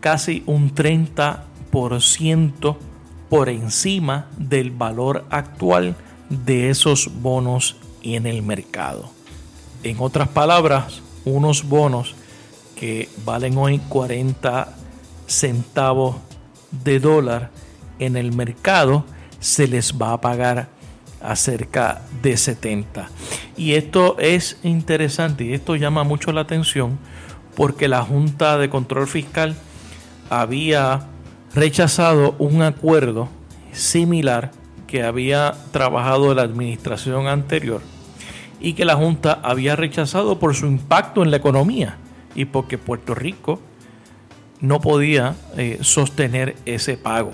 casi 0.00 0.42
un 0.44 0.74
30% 0.74 2.76
por 3.30 3.48
encima 3.48 4.26
del 4.36 4.72
valor 4.72 5.24
actual 5.30 5.96
de 6.28 6.68
esos 6.68 7.10
bonos 7.22 7.76
en 8.02 8.26
el 8.26 8.42
mercado. 8.42 9.08
En 9.82 9.96
otras 10.00 10.28
palabras, 10.28 11.00
unos 11.24 11.66
bonos 11.66 12.14
que 12.76 13.08
valen 13.24 13.56
hoy 13.56 13.78
40 13.88 14.68
centavos 15.26 16.16
de 16.84 17.00
dólar 17.00 17.50
en 17.98 18.18
el 18.18 18.32
mercado 18.32 19.06
se 19.40 19.66
les 19.66 19.94
va 19.94 20.12
a 20.12 20.20
pagar 20.20 20.73
acerca 21.24 22.02
de 22.22 22.36
70. 22.36 23.08
Y 23.56 23.74
esto 23.74 24.16
es 24.18 24.58
interesante 24.62 25.44
y 25.44 25.54
esto 25.54 25.76
llama 25.76 26.04
mucho 26.04 26.32
la 26.32 26.42
atención 26.42 26.98
porque 27.56 27.88
la 27.88 28.02
Junta 28.02 28.58
de 28.58 28.68
Control 28.68 29.06
Fiscal 29.06 29.56
había 30.30 31.06
rechazado 31.54 32.34
un 32.38 32.62
acuerdo 32.62 33.28
similar 33.72 34.50
que 34.86 35.02
había 35.02 35.54
trabajado 35.72 36.34
la 36.34 36.42
administración 36.42 37.26
anterior 37.26 37.80
y 38.60 38.74
que 38.74 38.84
la 38.84 38.96
Junta 38.96 39.40
había 39.42 39.76
rechazado 39.76 40.38
por 40.38 40.54
su 40.54 40.66
impacto 40.66 41.22
en 41.22 41.30
la 41.30 41.36
economía 41.36 41.98
y 42.34 42.46
porque 42.46 42.78
Puerto 42.78 43.14
Rico 43.14 43.60
no 44.60 44.80
podía 44.80 45.34
eh, 45.56 45.78
sostener 45.82 46.56
ese 46.64 46.96
pago. 46.96 47.32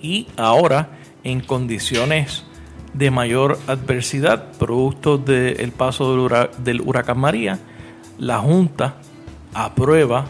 Y 0.00 0.28
ahora, 0.36 0.90
en 1.24 1.40
condiciones 1.40 2.44
de 2.94 3.10
mayor 3.10 3.58
adversidad, 3.66 4.52
producto 4.52 5.18
del 5.18 5.72
paso 5.72 6.28
del, 6.58 6.80
huracán 6.80 7.18
María, 7.18 7.58
la 8.18 8.38
Junta 8.38 8.96
aprueba 9.54 10.26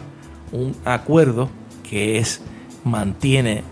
un 0.51 0.75
acuerdo 0.85 1.49
que 1.89 2.17
es 2.17 2.41
mantiene 2.83 3.63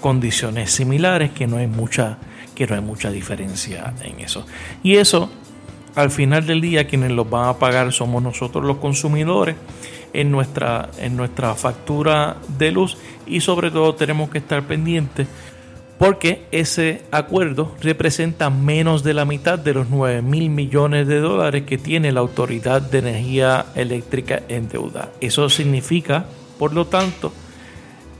condiciones 0.00 0.70
similares, 0.70 1.30
que 1.30 1.46
no 1.46 1.58
hay 1.58 1.66
mucha 1.66 2.18
que 2.54 2.66
no 2.66 2.74
hay 2.74 2.82
mucha 2.82 3.10
diferencia 3.10 3.94
en 4.02 4.20
eso. 4.20 4.44
Y 4.82 4.96
eso 4.96 5.30
al 5.94 6.10
final 6.10 6.46
del 6.46 6.60
día 6.60 6.86
quienes 6.86 7.10
los 7.10 7.28
van 7.28 7.48
a 7.48 7.54
pagar 7.54 7.92
somos 7.92 8.22
nosotros 8.22 8.64
los 8.64 8.76
consumidores 8.78 9.56
en 10.12 10.30
nuestra 10.30 10.90
en 10.98 11.16
nuestra 11.16 11.54
factura 11.54 12.36
de 12.58 12.72
luz 12.72 12.96
y 13.26 13.40
sobre 13.40 13.70
todo 13.70 13.94
tenemos 13.94 14.30
que 14.30 14.38
estar 14.38 14.62
pendientes 14.64 15.28
porque 16.00 16.46
ese 16.50 17.02
acuerdo 17.10 17.74
representa 17.82 18.48
menos 18.48 19.04
de 19.04 19.12
la 19.12 19.26
mitad 19.26 19.58
de 19.58 19.74
los 19.74 19.90
9 19.90 20.22
mil 20.22 20.48
millones 20.48 21.06
de 21.06 21.20
dólares 21.20 21.64
que 21.64 21.76
tiene 21.76 22.10
la 22.10 22.20
Autoridad 22.20 22.80
de 22.80 23.00
Energía 23.00 23.66
Eléctrica 23.74 24.40
en 24.48 24.70
deuda. 24.70 25.10
Eso 25.20 25.50
significa, 25.50 26.24
por 26.58 26.72
lo 26.72 26.86
tanto, 26.86 27.34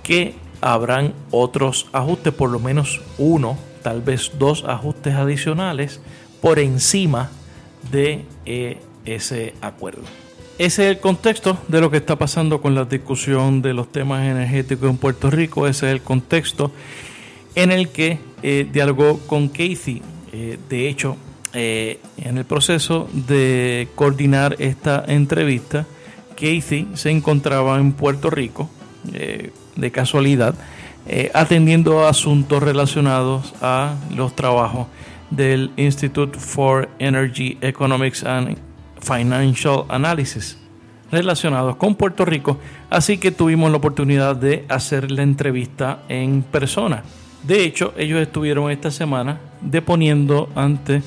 que 0.02 0.34
habrán 0.60 1.14
otros 1.30 1.86
ajustes, 1.94 2.34
por 2.34 2.50
lo 2.50 2.58
menos 2.58 3.00
uno, 3.16 3.56
tal 3.82 4.02
vez 4.02 4.32
dos 4.38 4.62
ajustes 4.68 5.14
adicionales 5.14 6.02
por 6.42 6.58
encima 6.58 7.30
de 7.90 8.26
eh, 8.44 8.76
ese 9.06 9.54
acuerdo. 9.62 10.02
Ese 10.58 10.84
es 10.84 10.96
el 10.96 11.00
contexto 11.00 11.56
de 11.68 11.80
lo 11.80 11.90
que 11.90 11.96
está 11.96 12.16
pasando 12.16 12.60
con 12.60 12.74
la 12.74 12.84
discusión 12.84 13.62
de 13.62 13.72
los 13.72 13.90
temas 13.90 14.20
energéticos 14.26 14.90
en 14.90 14.98
Puerto 14.98 15.30
Rico. 15.30 15.66
Ese 15.66 15.86
es 15.86 15.92
el 15.94 16.02
contexto 16.02 16.72
en 17.54 17.72
el 17.72 17.88
que 17.88 18.18
eh, 18.42 18.68
dialogó 18.70 19.18
con 19.26 19.48
Casey. 19.48 20.02
Eh, 20.32 20.58
de 20.68 20.88
hecho, 20.88 21.16
eh, 21.52 22.00
en 22.18 22.38
el 22.38 22.44
proceso 22.44 23.08
de 23.12 23.88
coordinar 23.94 24.56
esta 24.58 25.04
entrevista, 25.06 25.86
Casey 26.34 26.88
se 26.94 27.10
encontraba 27.10 27.78
en 27.78 27.92
Puerto 27.92 28.30
Rico, 28.30 28.70
de 29.76 29.90
casualidad, 29.90 30.54
atendiendo 31.32 32.06
asuntos 32.06 32.62
relacionados 32.62 33.54
a 33.62 33.96
los 34.14 34.36
trabajos 34.36 34.86
del 35.30 35.70
Institute 35.76 36.38
for 36.38 36.88
Energy 36.98 37.56
Economics 37.62 38.24
and 38.24 38.58
Financial 39.00 39.84
Analysis 39.88 40.58
relacionados 41.10 41.76
con 41.76 41.94
Puerto 41.94 42.24
Rico, 42.24 42.58
así 42.88 43.18
que 43.18 43.30
tuvimos 43.30 43.70
la 43.70 43.78
oportunidad 43.78 44.36
de 44.36 44.64
hacer 44.68 45.10
la 45.10 45.22
entrevista 45.22 46.02
en 46.08 46.42
persona. 46.42 47.02
De 47.42 47.64
hecho, 47.64 47.94
ellos 47.96 48.20
estuvieron 48.20 48.70
esta 48.70 48.90
semana 48.90 49.40
deponiendo 49.60 50.48
ante 50.54 51.02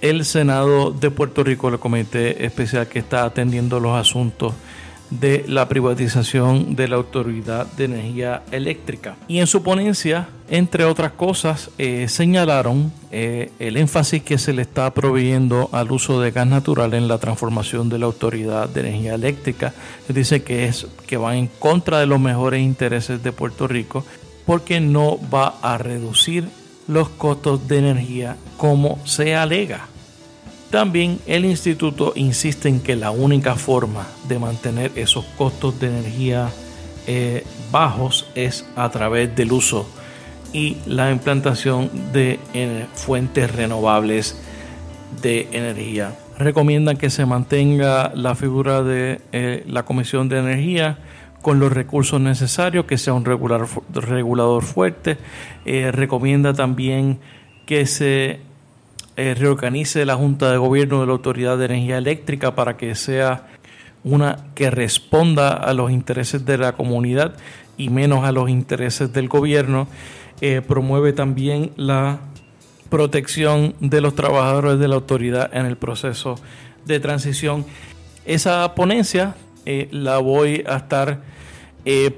el 0.00 0.24
Senado 0.24 0.90
de 0.90 1.10
Puerto 1.10 1.42
Rico, 1.44 1.68
el 1.68 1.78
comité 1.78 2.44
especial 2.44 2.88
que 2.88 2.98
está 2.98 3.24
atendiendo 3.24 3.80
los 3.80 3.96
asuntos 3.96 4.54
de 5.10 5.44
la 5.46 5.68
privatización 5.68 6.74
de 6.76 6.88
la 6.88 6.96
Autoridad 6.96 7.66
de 7.66 7.84
Energía 7.84 8.42
Eléctrica. 8.50 9.16
Y 9.28 9.38
en 9.38 9.46
su 9.46 9.62
ponencia, 9.62 10.28
entre 10.48 10.84
otras 10.84 11.12
cosas, 11.12 11.70
eh, 11.78 12.06
señalaron 12.08 12.92
eh, 13.10 13.52
el 13.58 13.76
énfasis 13.76 14.22
que 14.22 14.38
se 14.38 14.52
le 14.52 14.62
está 14.62 14.92
proveyendo 14.92 15.68
al 15.72 15.92
uso 15.92 16.20
de 16.20 16.30
gas 16.30 16.46
natural 16.46 16.94
en 16.94 17.06
la 17.06 17.18
transformación 17.18 17.88
de 17.88 17.98
la 17.98 18.06
Autoridad 18.06 18.68
de 18.68 18.80
Energía 18.80 19.14
Eléctrica. 19.14 19.72
Dice 20.08 20.42
que 20.42 20.66
es 20.66 20.86
que 21.06 21.16
va 21.16 21.36
en 21.36 21.46
contra 21.46 22.00
de 22.00 22.06
los 22.06 22.20
mejores 22.20 22.60
intereses 22.60 23.22
de 23.22 23.32
Puerto 23.32 23.68
Rico 23.68 24.04
porque 24.46 24.80
no 24.80 25.18
va 25.32 25.54
a 25.62 25.78
reducir 25.78 26.48
los 26.86 27.08
costos 27.08 27.66
de 27.68 27.78
energía 27.78 28.36
como 28.56 28.98
se 29.04 29.34
alega. 29.34 29.86
También 30.70 31.20
el 31.26 31.44
instituto 31.44 32.12
insiste 32.16 32.68
en 32.68 32.80
que 32.80 32.96
la 32.96 33.10
única 33.10 33.54
forma 33.54 34.06
de 34.28 34.38
mantener 34.38 34.90
esos 34.96 35.24
costos 35.36 35.78
de 35.78 35.86
energía 35.86 36.50
eh, 37.06 37.44
bajos 37.70 38.26
es 38.34 38.66
a 38.74 38.90
través 38.90 39.34
del 39.36 39.52
uso 39.52 39.86
y 40.52 40.76
la 40.86 41.10
implantación 41.10 41.90
de 42.12 42.40
eh, 42.54 42.86
fuentes 42.94 43.54
renovables 43.54 44.36
de 45.22 45.48
energía. 45.52 46.16
Recomiendan 46.38 46.96
que 46.96 47.10
se 47.10 47.26
mantenga 47.26 48.12
la 48.14 48.34
figura 48.34 48.82
de 48.82 49.20
eh, 49.32 49.64
la 49.68 49.84
Comisión 49.84 50.28
de 50.28 50.38
Energía 50.38 50.98
con 51.44 51.60
los 51.60 51.72
recursos 51.72 52.20
necesarios, 52.20 52.86
que 52.86 52.98
sea 52.98 53.12
un 53.12 53.24
regulador 53.24 54.64
fuerte. 54.64 55.18
recomienda 55.92 56.54
también 56.54 57.20
que 57.66 57.86
se 57.86 58.40
eh, 59.16 59.34
reorganice 59.34 60.04
la 60.04 60.16
Junta 60.16 60.50
de 60.50 60.58
Gobierno 60.58 61.00
de 61.00 61.06
la 61.06 61.12
Autoridad 61.12 61.56
de 61.56 61.66
Energía 61.66 61.98
Eléctrica 61.98 62.56
para 62.56 62.76
que 62.76 62.96
sea 62.96 63.46
una 64.02 64.48
que 64.56 64.72
responda 64.72 65.52
a 65.52 65.72
los 65.72 65.92
intereses 65.92 66.44
de 66.44 66.58
la 66.58 66.72
comunidad 66.72 67.36
y 67.76 67.90
menos 67.90 68.24
a 68.24 68.32
los 68.32 68.50
intereses 68.50 69.12
del 69.12 69.28
gobierno. 69.28 69.86
Eh, 70.40 70.62
promueve 70.66 71.12
también 71.12 71.70
la 71.76 72.18
protección 72.90 73.76
de 73.78 74.00
los 74.00 74.16
trabajadores 74.16 74.80
de 74.80 74.88
la 74.88 74.96
autoridad 74.96 75.48
en 75.54 75.66
el 75.66 75.76
proceso 75.76 76.34
de 76.84 76.98
transición. 76.98 77.64
Esa 78.26 78.74
ponencia 78.74 79.36
eh, 79.64 79.86
la 79.92 80.18
voy 80.18 80.64
a 80.66 80.78
estar 80.78 81.22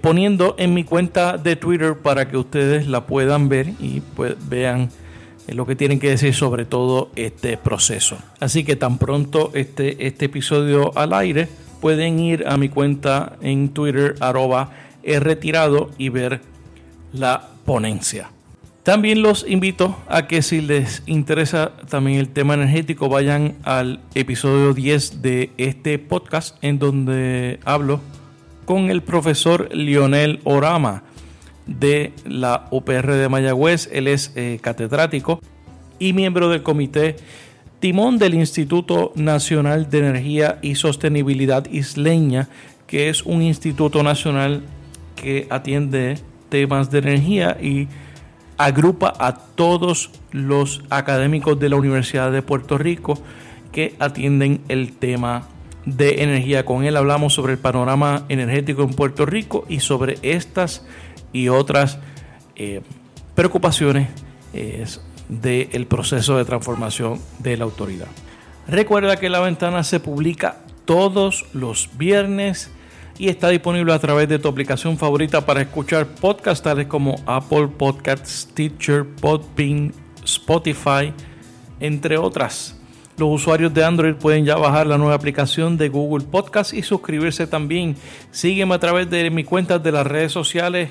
poniendo 0.00 0.54
en 0.58 0.74
mi 0.74 0.84
cuenta 0.84 1.38
de 1.38 1.56
Twitter 1.56 1.96
para 1.96 2.28
que 2.28 2.36
ustedes 2.36 2.86
la 2.86 3.06
puedan 3.06 3.48
ver 3.48 3.72
y 3.80 4.00
pues, 4.14 4.36
vean 4.48 4.90
lo 5.48 5.66
que 5.66 5.76
tienen 5.76 5.98
que 5.98 6.10
decir 6.10 6.34
sobre 6.34 6.64
todo 6.64 7.10
este 7.16 7.56
proceso. 7.56 8.18
Así 8.40 8.64
que 8.64 8.76
tan 8.76 8.98
pronto 8.98 9.50
este, 9.54 10.06
este 10.06 10.26
episodio 10.26 10.96
al 10.96 11.12
aire, 11.12 11.48
pueden 11.80 12.18
ir 12.18 12.46
a 12.46 12.56
mi 12.56 12.68
cuenta 12.68 13.36
en 13.40 13.68
Twitter, 13.68 14.14
arroba 14.20 14.70
retirado 15.04 15.90
y 15.98 16.08
ver 16.08 16.40
la 17.12 17.48
ponencia. 17.64 18.30
También 18.82 19.22
los 19.22 19.44
invito 19.48 19.96
a 20.08 20.28
que 20.28 20.42
si 20.42 20.60
les 20.60 21.02
interesa 21.06 21.72
también 21.88 22.20
el 22.20 22.28
tema 22.28 22.54
energético, 22.54 23.08
vayan 23.08 23.56
al 23.64 23.98
episodio 24.14 24.74
10 24.74 25.22
de 25.22 25.50
este 25.58 25.98
podcast 25.98 26.56
en 26.62 26.78
donde 26.78 27.58
hablo 27.64 28.00
con 28.66 28.90
el 28.90 29.02
profesor 29.02 29.74
Lionel 29.74 30.40
Orama 30.44 31.04
de 31.66 32.12
la 32.26 32.66
UPR 32.70 33.12
de 33.12 33.28
Mayagüez. 33.30 33.88
Él 33.92 34.08
es 34.08 34.32
eh, 34.36 34.58
catedrático 34.60 35.40
y 35.98 36.12
miembro 36.12 36.50
del 36.50 36.62
comité 36.62 37.16
timón 37.80 38.18
del 38.18 38.34
Instituto 38.34 39.12
Nacional 39.14 39.88
de 39.88 39.98
Energía 39.98 40.58
y 40.60 40.74
Sostenibilidad 40.74 41.66
Isleña, 41.70 42.48
que 42.86 43.08
es 43.08 43.22
un 43.22 43.42
instituto 43.42 44.02
nacional 44.02 44.64
que 45.14 45.46
atiende 45.50 46.18
temas 46.48 46.90
de 46.90 46.98
energía 46.98 47.56
y 47.60 47.88
agrupa 48.58 49.12
a 49.18 49.36
todos 49.36 50.10
los 50.32 50.82
académicos 50.90 51.58
de 51.58 51.68
la 51.68 51.76
Universidad 51.76 52.32
de 52.32 52.42
Puerto 52.42 52.78
Rico 52.78 53.18
que 53.72 53.94
atienden 53.98 54.60
el 54.68 54.92
tema 54.92 55.46
de 55.86 56.22
energía. 56.22 56.66
Con 56.66 56.84
él 56.84 56.96
hablamos 56.96 57.32
sobre 57.32 57.54
el 57.54 57.58
panorama 57.58 58.24
energético 58.28 58.82
en 58.82 58.90
Puerto 58.90 59.24
Rico 59.24 59.64
y 59.68 59.80
sobre 59.80 60.18
estas 60.22 60.84
y 61.32 61.48
otras 61.48 61.98
eh, 62.56 62.82
preocupaciones 63.34 64.08
eh, 64.52 64.84
del 65.28 65.86
proceso 65.86 66.36
de 66.36 66.44
transformación 66.44 67.20
de 67.38 67.56
la 67.56 67.64
autoridad. 67.64 68.08
Recuerda 68.68 69.16
que 69.16 69.28
la 69.28 69.40
ventana 69.40 69.84
se 69.84 70.00
publica 70.00 70.58
todos 70.84 71.46
los 71.52 71.90
viernes 71.96 72.70
y 73.18 73.28
está 73.28 73.48
disponible 73.48 73.92
a 73.92 73.98
través 73.98 74.28
de 74.28 74.38
tu 74.38 74.48
aplicación 74.48 74.98
favorita 74.98 75.46
para 75.46 75.62
escuchar 75.62 76.06
podcasts 76.06 76.62
tales 76.62 76.86
como 76.86 77.16
Apple 77.26 77.68
Podcasts, 77.68 78.48
Stitcher, 78.50 79.06
Podbean, 79.06 79.92
Spotify, 80.24 81.12
entre 81.80 82.18
otras. 82.18 82.75
Los 83.18 83.30
usuarios 83.30 83.72
de 83.72 83.82
Android 83.82 84.14
pueden 84.14 84.44
ya 84.44 84.56
bajar 84.56 84.86
la 84.86 84.98
nueva 84.98 85.14
aplicación 85.14 85.78
de 85.78 85.88
Google 85.88 86.26
Podcast 86.26 86.74
y 86.74 86.82
suscribirse 86.82 87.46
también. 87.46 87.96
Sígueme 88.30 88.74
a 88.74 88.78
través 88.78 89.08
de 89.08 89.30
mi 89.30 89.42
cuenta 89.42 89.78
de 89.78 89.90
las 89.90 90.06
redes 90.06 90.32
sociales 90.32 90.90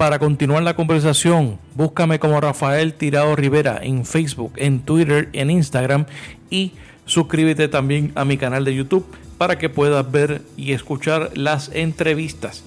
para 0.00 0.18
continuar 0.18 0.62
la 0.62 0.74
conversación, 0.74 1.58
búscame 1.74 2.18
como 2.18 2.40
Rafael 2.40 2.94
Tirado 2.94 3.36
Rivera 3.36 3.80
en 3.82 4.06
Facebook, 4.06 4.54
en 4.56 4.80
Twitter, 4.80 5.28
en 5.34 5.50
Instagram 5.50 6.06
y 6.48 6.72
suscríbete 7.04 7.68
también 7.68 8.10
a 8.14 8.24
mi 8.24 8.38
canal 8.38 8.64
de 8.64 8.74
YouTube 8.74 9.04
para 9.36 9.58
que 9.58 9.68
puedas 9.68 10.10
ver 10.10 10.40
y 10.56 10.72
escuchar 10.72 11.30
las 11.36 11.70
entrevistas. 11.74 12.64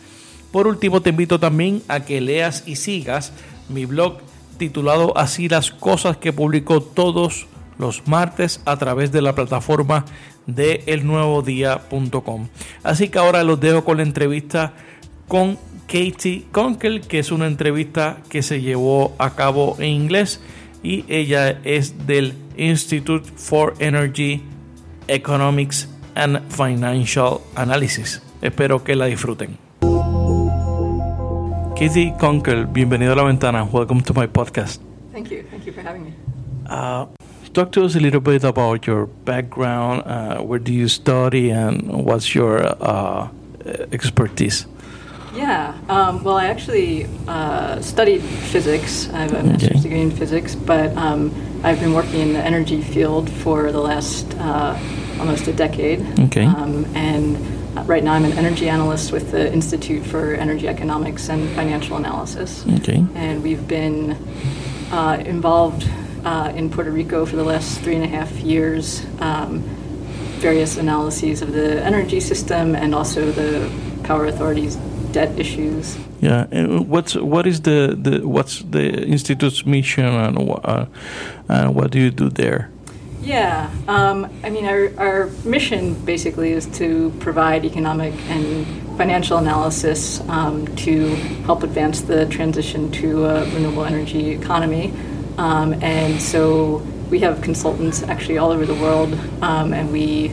Por 0.51 0.67
último, 0.67 1.01
te 1.01 1.09
invito 1.09 1.39
también 1.39 1.81
a 1.87 2.01
que 2.01 2.21
leas 2.21 2.63
y 2.67 2.75
sigas 2.75 3.33
mi 3.67 3.85
blog 3.85 4.19
titulado 4.59 5.17
Así 5.17 5.49
las 5.49 5.71
cosas 5.71 6.17
que 6.17 6.33
publico 6.33 6.81
todos 6.83 7.47
los 7.77 8.07
martes 8.07 8.62
a 8.65 8.77
través 8.77 9.12
de 9.12 9.21
la 9.21 9.36
plataforma 9.36 10.05
de 10.47 10.83
elnuevodía.com. 10.88 12.47
Así 12.83 13.09
que 13.09 13.19
ahora 13.19 13.43
los 13.43 13.59
dejo 13.59 13.83
con 13.83 13.97
la 13.97 14.03
entrevista 14.03 14.73
con 15.27 15.57
Katie 15.88 16.45
Conkel, 16.51 17.01
que 17.01 17.19
es 17.19 17.31
una 17.31 17.47
entrevista 17.47 18.17
que 18.29 18.41
se 18.41 18.62
llevó 18.62 19.15
a 19.19 19.36
cabo 19.36 19.75
en 19.79 19.89
inglés 19.89 20.41
y 20.81 21.05
ella 21.07 21.59
es 21.63 22.05
del 22.07 22.33
Institute 22.57 23.29
for 23.36 23.73
Energy 23.79 24.43
Economics 25.07 25.89
and 26.15 26.41
Financial 26.49 27.39
Analysis. 27.55 28.21
Espero 28.41 28.83
que 28.83 28.95
la 28.95 29.05
disfruten. 29.05 29.57
Katie 31.75 32.13
Conkel, 32.19 32.67
bienvenido 32.67 33.13
a 33.13 33.15
la 33.15 33.23
ventana. 33.23 33.63
Welcome 33.63 34.01
to 34.03 34.13
my 34.13 34.27
podcast. 34.27 34.81
Thank 35.12 35.29
you. 35.29 35.43
Thank 35.49 35.65
you 35.65 35.73
for 35.73 35.81
having 35.81 36.03
me. 36.05 36.13
Uh, 36.69 37.07
talk 37.53 37.71
to 37.71 37.85
us 37.85 37.95
a 37.95 37.99
little 37.99 38.19
bit 38.19 38.43
about 38.43 38.87
your 38.87 39.05
background. 39.05 40.03
Uh, 40.05 40.41
where 40.41 40.59
do 40.59 40.73
you 40.73 40.87
study 40.87 41.51
and 41.51 42.05
what's 42.05 42.33
your 42.33 42.65
uh, 42.83 43.29
expertise? 43.91 44.65
Yeah. 45.35 45.77
Um, 45.89 46.23
well, 46.23 46.37
I 46.37 46.45
actually 46.45 47.07
uh, 47.27 47.81
studied 47.81 48.21
physics. 48.21 49.09
I 49.09 49.21
have 49.21 49.33
a 49.33 49.43
master's 49.43 49.81
degree 49.81 50.01
in 50.01 50.11
physics, 50.11 50.55
but 50.55 50.95
um, 50.95 51.33
I've 51.63 51.79
been 51.79 51.93
working 51.93 52.19
in 52.19 52.33
the 52.33 52.43
energy 52.43 52.81
field 52.81 53.29
for 53.29 53.71
the 53.71 53.79
last 53.79 54.31
uh, 54.39 54.77
almost 55.19 55.47
a 55.47 55.53
decade. 55.53 56.01
Okay. 56.19 56.45
Um, 56.45 56.85
and 56.95 57.37
right 57.87 58.03
now, 58.03 58.13
I'm 58.13 58.25
an 58.25 58.33
energy 58.33 58.69
analyst 58.69 59.11
with 59.11 59.31
the 59.31 59.51
Institute 59.51 60.05
for 60.05 60.35
Energy 60.35 60.67
Economics 60.67 61.29
and 61.29 61.49
Financial 61.55 61.97
Analysis. 61.97 62.65
Okay. 62.79 63.03
And 63.15 63.41
we've 63.41 63.67
been 63.67 64.11
uh, 64.91 65.23
involved 65.25 65.89
uh, 66.25 66.51
in 66.55 66.69
Puerto 66.69 66.91
Rico 66.91 67.25
for 67.25 67.36
the 67.36 67.43
last 67.43 67.81
three 67.81 67.95
and 67.95 68.03
a 68.03 68.07
half 68.07 68.31
years. 68.39 69.05
Um, 69.19 69.63
various 70.43 70.75
analyses 70.75 71.41
of 71.41 71.53
the 71.53 71.81
energy 71.86 72.19
system 72.19 72.75
and 72.75 72.93
also 72.93 73.31
the 73.31 73.71
power 74.03 74.25
authorities 74.25 74.75
debt 75.13 75.39
issues. 75.39 75.97
Yeah, 76.19 76.47
and 76.51 76.89
what's 76.89 77.15
what 77.15 77.47
is 77.47 77.62
the, 77.62 77.95
the 77.97 78.27
what's 78.27 78.59
the 78.59 79.03
institute's 79.03 79.65
mission 79.65 80.05
and 80.05 80.38
uh, 80.38 81.67
what 81.67 81.91
do 81.91 81.99
you 81.99 82.12
do 82.12 82.29
there? 82.29 82.69
Yeah, 83.21 83.71
um, 83.88 84.29
I 84.43 84.49
mean, 84.49 84.65
our, 84.65 84.91
our 84.97 85.27
mission 85.45 85.93
basically 86.03 86.51
is 86.51 86.65
to 86.77 87.13
provide 87.21 87.63
economic 87.63 88.13
and 88.27 88.65
financial 88.97 89.38
analysis 89.38 90.19
um, 90.27 90.67
to 90.75 91.07
help 91.45 91.63
advance 91.63 92.01
the 92.01 92.25
transition 92.25 92.91
to 92.91 93.25
a 93.25 93.45
renewable 93.53 93.86
energy 93.86 94.31
economy. 94.31 94.91
Um, 95.38 95.74
and 95.82 96.22
so 96.22 96.78
we 97.10 97.19
have 97.19 97.41
consultants 97.41 98.04
actually 98.04 98.38
all 98.38 98.52
over 98.52 98.65
the 98.65 98.76
world, 98.76 99.13
um, 99.41 99.74
and 99.74 99.91
we 99.91 100.32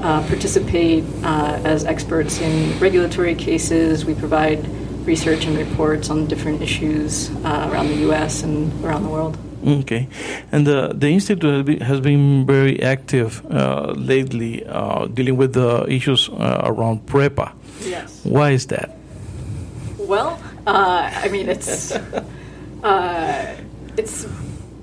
uh, 0.00 0.26
participate 0.26 1.04
uh, 1.22 1.60
as 1.64 1.84
experts 1.84 2.40
in 2.40 2.78
regulatory 2.78 3.34
cases. 3.34 4.04
We 4.04 4.14
provide 4.14 4.66
research 5.06 5.46
and 5.46 5.56
reports 5.56 6.10
on 6.10 6.26
different 6.26 6.62
issues 6.62 7.30
uh, 7.44 7.68
around 7.70 7.88
the 7.88 7.96
U.S. 8.08 8.42
and 8.42 8.72
around 8.84 9.02
the 9.02 9.08
world. 9.08 9.36
Okay, 9.64 10.08
and 10.50 10.66
the 10.66 10.92
the 10.92 11.08
institute 11.08 11.82
has 11.82 12.00
been 12.00 12.44
very 12.46 12.82
active 12.82 13.44
uh, 13.50 13.92
lately, 13.96 14.66
uh, 14.66 15.06
dealing 15.06 15.36
with 15.36 15.52
the 15.52 15.86
issues 15.88 16.28
uh, 16.28 16.62
around 16.64 17.06
PREPA. 17.06 17.52
Yes. 17.80 18.24
Why 18.24 18.50
is 18.50 18.66
that? 18.66 18.96
Well, 19.98 20.40
uh, 20.66 21.10
I 21.14 21.28
mean, 21.28 21.48
it's 21.48 21.92
uh, 22.82 23.56
it's 23.96 24.26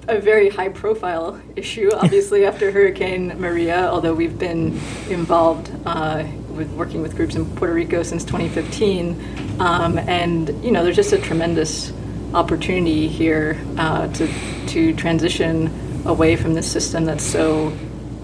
a 0.08 0.19
very 0.19 0.50
high 0.50 0.69
profile 0.69 1.39
issue, 1.56 1.89
obviously, 1.93 2.45
after 2.45 2.72
Hurricane 2.72 3.39
Maria, 3.39 3.88
although 3.88 4.13
we've 4.13 4.38
been 4.38 4.80
involved 5.10 5.72
uh, 5.86 6.26
with 6.50 6.72
working 6.72 7.02
with 7.02 7.15
groups 7.15 7.36
in 7.36 7.45
Puerto 7.56 7.74
Rico 7.74 8.04
since 8.04 8.24
2015. 8.24 9.60
Um, 9.60 9.98
and, 10.00 10.63
you 10.63 10.72
know, 10.72 10.84
there's 10.84 10.95
just 10.95 11.13
a 11.13 11.19
tremendous 11.19 11.93
opportunity 12.34 13.08
here 13.08 13.60
uh, 13.78 14.08
to, 14.13 14.67
to 14.67 14.93
transition 14.95 16.06
away 16.06 16.36
from 16.36 16.54
this 16.54 16.72
system 16.72 17.06
that's 17.06 17.24
so 17.24 17.74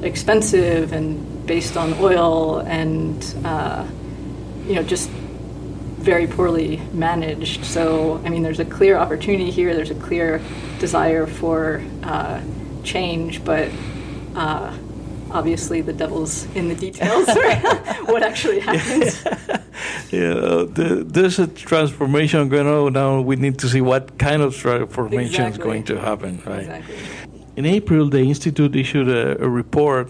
expensive 0.02 0.94
and 0.94 1.46
based 1.46 1.78
on 1.78 1.94
oil 1.96 2.60
and, 2.60 3.36
uh, 3.44 3.86
you 4.66 4.74
know, 4.74 4.84
just 4.84 5.10
very 6.06 6.28
poorly 6.28 6.80
managed. 6.94 7.66
So, 7.66 8.22
I 8.24 8.30
mean, 8.30 8.44
there's 8.44 8.60
a 8.60 8.66
clear 8.66 8.96
opportunity 8.96 9.50
here, 9.50 9.74
there's 9.76 9.90
a 9.90 10.02
clear 10.08 10.40
desire 10.80 11.26
for 11.26 11.82
uh, 12.04 12.42
change, 12.84 13.44
but 13.44 13.70
uh, 14.36 14.72
obviously 15.32 15.82
the 15.82 15.94
devil's 15.94 16.46
in 16.56 16.68
the 16.68 16.76
details, 16.76 17.28
what 18.06 18.24
actually 18.24 18.60
happens. 18.60 19.26
Yeah, 20.12 20.64
the, 20.78 21.04
there's 21.06 21.40
a 21.40 21.48
transformation 21.48 22.48
going 22.48 22.68
on 22.68 22.94
now. 22.94 23.20
We 23.20 23.36
need 23.36 23.58
to 23.60 23.68
see 23.68 23.82
what 23.82 24.18
kind 24.18 24.42
of 24.42 24.56
transformation 24.56 25.46
Exactly. 25.46 25.52
is 25.52 25.58
going 25.58 25.84
to 25.86 26.00
happen, 26.00 26.42
right? 26.46 26.60
Exactly. 26.60 26.96
In 27.58 27.66
April, 27.66 28.10
the 28.10 28.20
Institute 28.20 28.76
issued 28.76 29.10
a, 29.10 29.44
a 29.44 29.50
report 29.50 30.08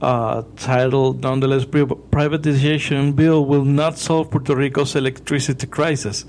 uh, 0.00 0.42
titled 0.56 1.22
Nonetheless, 1.22 1.64
Pri- 1.64 1.84
Privatization 1.84 3.14
Bill 3.14 3.44
Will 3.44 3.64
Not 3.64 3.98
Solve 3.98 4.30
Puerto 4.30 4.54
Rico's 4.54 4.94
Electricity 4.94 5.66
Crisis. 5.66 6.24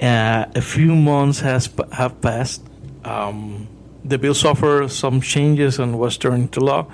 Uh, 0.00 0.46
a 0.54 0.60
few 0.60 0.94
months 0.94 1.40
has 1.40 1.68
have 1.92 2.20
passed. 2.20 2.62
Um, 3.04 3.68
the 4.04 4.18
bill 4.18 4.34
suffered 4.34 4.90
some 4.90 5.20
changes 5.20 5.78
and 5.78 5.98
was 5.98 6.18
turned 6.18 6.42
into 6.42 6.60
law. 6.60 6.86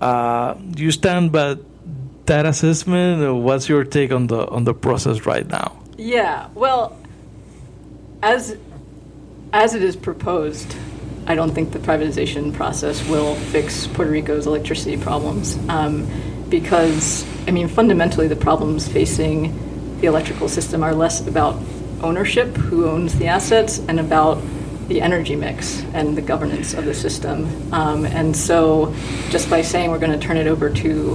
Uh, 0.00 0.54
do 0.54 0.82
you 0.82 0.90
stand 0.90 1.32
by 1.32 1.56
that 2.26 2.46
assessment? 2.46 3.42
What's 3.42 3.68
your 3.68 3.84
take 3.84 4.12
on 4.12 4.28
the 4.28 4.46
on 4.48 4.64
the 4.64 4.74
process 4.74 5.26
right 5.26 5.46
now? 5.46 5.76
Yeah, 5.96 6.48
well, 6.54 6.96
as 8.22 8.56
as 9.52 9.74
it 9.74 9.82
is 9.82 9.96
proposed, 9.96 10.76
I 11.28 11.34
don't 11.34 11.54
think 11.54 11.72
the 11.72 11.78
privatization 11.78 12.54
process 12.54 13.06
will 13.06 13.34
fix 13.34 13.86
Puerto 13.86 14.10
Rico's 14.10 14.46
electricity 14.46 14.96
problems 14.96 15.58
um, 15.68 16.08
because, 16.48 17.26
I 17.46 17.50
mean, 17.50 17.68
fundamentally, 17.68 18.28
the 18.28 18.36
problems 18.36 18.88
facing 18.88 20.00
the 20.00 20.06
electrical 20.06 20.48
system 20.48 20.82
are 20.82 20.94
less 20.94 21.26
about 21.26 21.60
ownership, 22.02 22.56
who 22.56 22.88
owns 22.88 23.18
the 23.18 23.26
assets, 23.26 23.78
and 23.88 24.00
about 24.00 24.42
the 24.88 25.02
energy 25.02 25.36
mix 25.36 25.82
and 25.92 26.16
the 26.16 26.22
governance 26.22 26.72
of 26.72 26.86
the 26.86 26.94
system. 26.94 27.74
Um, 27.74 28.06
and 28.06 28.34
so, 28.34 28.94
just 29.28 29.50
by 29.50 29.60
saying 29.60 29.90
we're 29.90 29.98
going 29.98 30.18
to 30.18 30.26
turn 30.26 30.38
it 30.38 30.46
over 30.46 30.70
to 30.70 31.14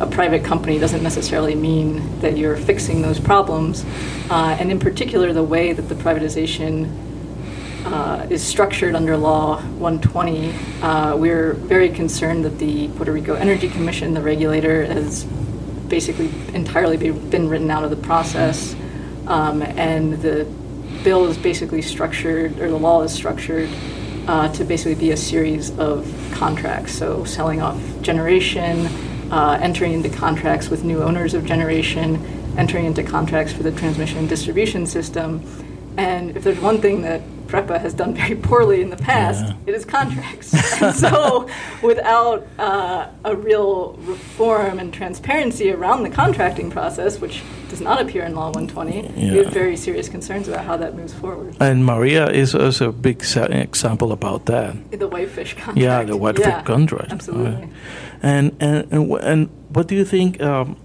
a 0.00 0.06
private 0.08 0.42
company 0.42 0.80
doesn't 0.80 1.04
necessarily 1.04 1.54
mean 1.54 2.18
that 2.18 2.36
you're 2.36 2.56
fixing 2.56 3.00
those 3.00 3.20
problems. 3.20 3.84
Uh, 4.28 4.56
and 4.58 4.72
in 4.72 4.80
particular, 4.80 5.32
the 5.32 5.44
way 5.44 5.72
that 5.72 5.82
the 5.82 5.94
privatization 5.94 7.11
uh, 7.84 8.26
is 8.30 8.42
structured 8.42 8.94
under 8.94 9.16
Law 9.16 9.60
120, 9.60 10.52
uh, 10.82 11.16
we're 11.16 11.54
very 11.54 11.88
concerned 11.88 12.44
that 12.44 12.58
the 12.58 12.88
Puerto 12.88 13.12
Rico 13.12 13.34
Energy 13.34 13.68
Commission, 13.68 14.14
the 14.14 14.22
regulator, 14.22 14.84
has 14.84 15.24
basically 15.88 16.30
entirely 16.54 16.96
be, 16.96 17.10
been 17.10 17.48
written 17.48 17.70
out 17.70 17.84
of 17.84 17.90
the 17.90 17.96
process. 17.96 18.74
Um, 19.26 19.62
and 19.62 20.14
the 20.22 20.44
bill 21.04 21.26
is 21.26 21.36
basically 21.36 21.82
structured, 21.82 22.58
or 22.60 22.68
the 22.68 22.78
law 22.78 23.02
is 23.02 23.12
structured, 23.12 23.68
uh, 24.26 24.52
to 24.52 24.64
basically 24.64 24.94
be 24.94 25.10
a 25.10 25.16
series 25.16 25.76
of 25.78 26.06
contracts. 26.32 26.92
So 26.96 27.24
selling 27.24 27.60
off 27.60 27.78
generation, 28.02 28.86
uh, 29.30 29.58
entering 29.60 29.92
into 29.92 30.08
contracts 30.08 30.68
with 30.68 30.84
new 30.84 31.02
owners 31.02 31.34
of 31.34 31.44
generation, 31.44 32.24
entering 32.56 32.84
into 32.84 33.02
contracts 33.02 33.52
for 33.52 33.62
the 33.62 33.72
transmission 33.72 34.18
and 34.18 34.28
distribution 34.28 34.86
system. 34.86 35.42
And 35.96 36.36
if 36.36 36.44
there's 36.44 36.60
one 36.60 36.80
thing 36.80 37.02
that 37.02 37.22
PREPA 37.52 37.78
has 37.80 37.92
done 37.92 38.14
very 38.14 38.34
poorly 38.34 38.80
in 38.80 38.88
the 38.88 38.96
past, 38.96 39.44
Yeah. 39.44 39.54
it 39.66 39.74
is 39.74 39.84
contracts. 39.84 40.48
and 40.82 40.94
so, 40.94 41.46
without 41.82 42.46
uh, 42.58 43.08
a 43.24 43.36
real 43.36 43.98
reform 44.12 44.78
and 44.78 44.88
transparency 44.92 45.70
around 45.70 46.02
the 46.02 46.10
contracting 46.10 46.70
process, 46.70 47.20
which 47.20 47.42
does 47.68 47.80
not 47.82 48.00
appear 48.00 48.22
in 48.24 48.34
Law 48.34 48.50
120, 48.50 49.02
we 49.32 49.36
have 49.44 49.52
very 49.52 49.76
serious 49.76 50.08
concerns 50.08 50.48
about 50.48 50.64
how 50.64 50.76
that 50.78 50.94
moves 50.96 51.12
forward. 51.12 51.54
And 51.60 51.84
Maria 51.84 52.24
is 52.30 52.54
also 52.54 52.88
a 52.88 52.92
big 52.92 53.22
example 53.22 54.12
about 54.12 54.46
that. 54.46 54.72
The 54.90 55.08
Whitefish 55.08 55.52
contract. 55.54 55.78
Yeah, 55.78 56.02
the 56.04 56.16
Whitefish 56.16 56.46
Yeah, 56.46 56.62
contract. 56.62 57.12
Absolutely. 57.12 57.52
Right. 57.52 57.68
And 58.22 58.56
and 58.60 58.86
and, 58.92 59.02
and 59.30 59.48
what 59.74 59.88
do 59.88 59.94
you 59.94 60.04
think 60.04 60.40
um, 60.40 60.76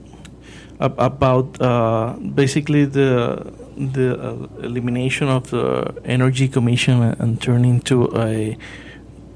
ab- 0.82 1.00
about 1.00 1.48
uh, 1.62 2.14
basically 2.36 2.86
the 2.86 3.54
the 3.78 4.20
uh, 4.20 4.48
elimination 4.64 5.28
of 5.28 5.50
the 5.52 5.96
energy 6.04 6.48
commission 6.48 7.02
and, 7.04 7.42
turning 7.42 7.80
to 7.82 8.10
a 8.18 8.58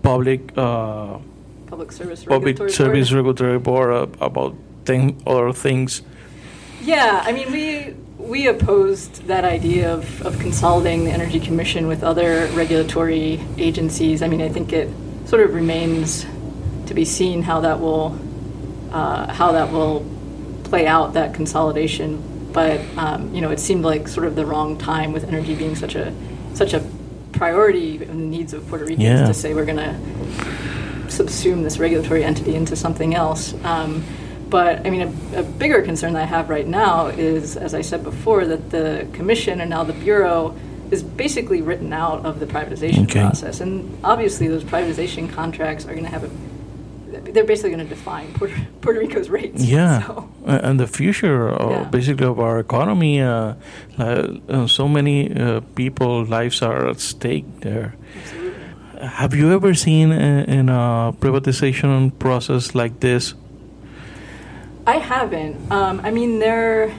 public 0.01 0.58
uh, 0.58 1.19
Public 1.67 1.91
service 1.93 2.25
public 2.25 2.60
regulatory 2.60 2.71
service 2.71 3.10
board. 3.10 3.17
regulatory 3.17 3.60
board 3.60 3.93
uh, 3.93 4.25
about 4.25 4.56
thing, 4.84 5.21
other 5.25 5.54
things? 5.54 6.01
Yeah, 6.82 7.21
I 7.23 7.32
mean, 7.32 7.51
we 7.51 7.95
we 8.17 8.47
opposed 8.47 9.27
that 9.27 9.45
idea 9.45 9.93
of, 9.93 10.21
of 10.25 10.38
consolidating 10.39 11.06
the 11.06 11.12
Energy 11.12 11.39
Commission 11.39 11.88
with 11.88 12.04
other 12.04 12.47
regulatory 12.54 13.39
agencies. 13.58 14.21
I 14.21 14.27
mean, 14.27 14.41
I 14.41 14.49
think 14.49 14.73
it 14.73 14.89
sort 15.25 15.43
of 15.43 15.54
remains 15.54 16.25
to 16.88 16.93
be 16.93 17.06
seen 17.06 17.41
how 17.41 17.62
that 17.62 17.80
will 17.80 18.19
uh, 18.91 19.32
how 19.32 19.54
that 19.54 19.71
will 19.71 20.06
play 20.63 20.88
out 20.88 21.13
that 21.13 21.34
consolidation. 21.34 22.21
But 22.54 22.82
um, 22.98 23.34
you 23.34 23.42
know, 23.42 23.52
it 23.52 23.60
seemed 23.60 23.84
like 23.84 24.08
sort 24.08 24.28
of 24.28 24.36
the 24.36 24.46
wrong 24.46 24.78
time 24.78 25.12
with 25.14 25.24
energy 25.26 25.56
being 25.56 25.76
such 25.76 25.96
a 25.96 26.14
such 26.54 26.74
a 26.74 26.84
priority 27.34 28.02
in 28.02 28.08
the 28.08 28.14
needs 28.38 28.54
of 28.54 28.68
Puerto 28.68 28.86
Ricans 28.86 29.04
Yeah. 29.04 29.26
to 29.26 29.34
say 29.34 29.54
we're 29.54 29.66
going 29.66 29.78
to 29.78 29.96
subsume 31.08 31.64
this 31.64 31.78
regulatory 31.80 32.24
entity 32.24 32.56
into 32.56 32.76
something 32.76 33.16
else. 33.16 33.54
Um, 33.64 34.04
but 34.50 34.86
I 34.86 34.90
mean, 34.90 35.02
a, 35.34 35.40
a 35.40 35.44
bigger 35.44 35.82
concern 35.82 36.14
that 36.14 36.24
I 36.24 36.26
have 36.26 36.50
right 36.50 36.68
now 36.68 37.08
is, 37.08 37.56
as 37.58 37.74
I 37.74 37.82
said 37.82 38.04
before, 38.04 38.46
that 38.46 38.70
the 38.70 39.08
commission 39.14 39.62
and 39.62 39.70
now 39.70 39.84
the 39.84 39.94
bureau 39.94 40.56
is 40.92 41.02
basically 41.04 41.62
written 41.62 41.94
out 41.94 42.26
of 42.26 42.40
the 42.42 42.46
privatization 42.46 43.04
Okay. 43.04 43.22
process, 43.22 43.62
and 43.62 43.98
obviously 44.04 44.48
those 44.50 44.64
privatization 44.64 45.32
contracts 45.32 45.86
are 45.86 45.94
going 45.94 46.04
to 46.04 46.10
have 46.12 46.26
a. 46.26 46.30
They're 47.24 47.44
basically 47.46 47.72
going 47.72 47.88
to 47.88 47.96
define 47.96 48.34
Puerto, 48.34 48.54
Puerto 48.82 49.00
Rico's 49.00 49.30
rates. 49.30 49.64
Yeah, 49.64 50.02
So, 50.08 50.28
and 50.46 50.80
the 50.80 50.88
future, 50.88 51.50
of, 51.50 51.72
Yeah. 51.72 51.84
basically, 51.90 52.26
of 52.28 52.40
our 52.40 52.60
economy. 52.60 53.22
Uh, 53.22 53.54
uh, 54.00 54.68
so 54.68 54.88
many 54.88 55.32
uh, 55.34 55.62
people 55.76 56.26
lives 56.26 56.62
are 56.62 56.88
at 56.90 57.00
stake 57.00 57.46
there. 57.62 57.94
absolutely. 58.18 59.08
Have 59.08 59.34
you 59.34 59.52
ever 59.54 59.74
seen 59.74 60.12
a, 60.12 60.44
in 60.48 60.70
a 60.70 61.14
privatization 61.20 62.12
process 62.20 62.76
like 62.76 63.00
this? 63.00 63.34
I 64.88 64.98
haven't. 64.98 65.56
Um, 65.72 66.02
I 66.04 66.12
mean, 66.12 66.40
there 66.40 66.92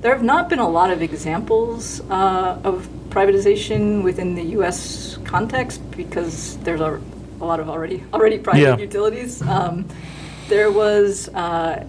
there 0.00 0.12
have 0.14 0.22
not 0.24 0.48
been 0.48 0.58
a 0.58 0.68
lot 0.68 0.90
of 0.90 1.02
examples 1.02 2.00
uh, 2.10 2.58
of 2.64 2.88
privatization 3.10 4.02
within 4.02 4.34
the 4.34 4.42
U.S. 4.60 5.18
context 5.24 5.80
because 5.96 6.56
there's 6.58 6.80
a, 6.80 7.00
a 7.40 7.44
lot 7.44 7.60
of 7.60 7.68
already 7.68 8.02
already 8.12 8.38
private 8.38 8.60
Yeah. 8.60 8.76
utilities. 8.78 9.42
Um, 9.42 9.86
there 10.48 10.70
was 10.70 11.28
uh, 11.28 11.84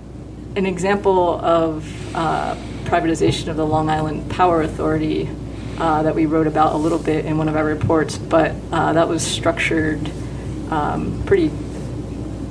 an 0.56 0.66
example 0.66 1.40
of 1.40 1.86
uh, 2.16 2.56
privatization 2.86 3.48
of 3.50 3.58
the 3.58 3.66
Long 3.66 3.90
Island 3.90 4.30
Power 4.32 4.62
Authority 4.62 5.30
uh, 5.78 6.04
that 6.04 6.16
we 6.16 6.26
wrote 6.26 6.48
about 6.48 6.74
a 6.74 6.78
little 6.78 6.98
bit 6.98 7.26
in 7.26 7.38
one 7.38 7.48
of 7.48 7.56
our 7.56 7.66
reports, 7.66 8.18
but 8.18 8.56
uh, 8.72 8.94
that 8.94 9.08
was 9.08 9.22
structured 9.26 10.10
um, 10.72 11.22
pretty 11.26 11.52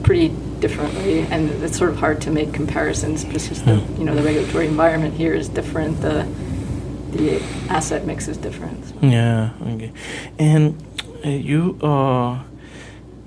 pretty 0.02 0.28
differently, 0.60 1.20
and 1.30 1.50
it's 1.62 1.76
sort 1.76 1.90
of 1.90 1.96
hard 1.96 2.20
to 2.22 2.30
make 2.30 2.52
comparisons 2.52 3.24
because 3.24 3.62
the 3.62 3.74
you 3.98 4.04
know 4.04 4.14
the 4.14 4.22
regulatory 4.22 4.66
environment 4.66 5.14
here 5.14 5.34
is 5.34 5.48
different. 5.48 6.00
The 6.00 6.26
the 7.10 7.42
asset 7.68 8.06
mix 8.06 8.28
is 8.28 8.36
different. 8.36 8.78
Yeah. 9.02 9.50
Okay. 9.62 9.92
And 10.38 10.80
uh, 11.24 11.28
you, 11.30 11.78
uh, 11.82 12.42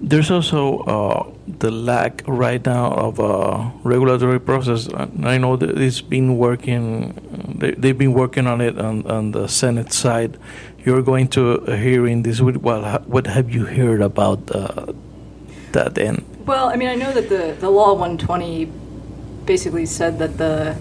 there's 0.02 0.32
also 0.32 0.80
uh, 0.80 1.32
the 1.48 1.72
lack 1.72 2.24
right 2.26 2.64
now 2.66 2.92
of 2.94 3.20
a 3.20 3.72
regulatory 3.84 4.40
process. 4.40 4.88
I 4.94 5.38
know 5.38 5.58
that 5.58 5.78
it's 5.78 6.02
been 6.02 6.38
working. 6.38 7.14
They, 7.60 7.72
they've 7.72 7.98
been 7.98 8.14
working 8.14 8.48
on 8.48 8.62
it 8.62 8.80
on, 8.80 9.06
on 9.08 9.32
the 9.32 9.48
Senate 9.48 9.92
side. 9.92 10.38
You're 10.86 11.02
going 11.02 11.28
to 11.30 11.56
a 11.68 11.76
hearing 11.76 12.24
this 12.24 12.40
week. 12.40 12.58
Well, 12.62 13.00
what 13.02 13.28
have 13.28 13.54
you 13.54 13.66
heard 13.66 14.02
about 14.02 14.50
uh, 14.56 14.94
that? 15.74 15.96
Then. 15.96 16.26
Well, 16.46 16.70
I 16.70 16.78
mean, 16.78 16.88
I 16.88 16.96
know 16.96 17.12
that 17.12 17.28
the 17.30 17.56
the 17.60 17.70
law 17.70 17.94
120 17.94 18.72
basically 19.46 19.86
said 19.86 20.20
that 20.20 20.38
the 20.38 20.78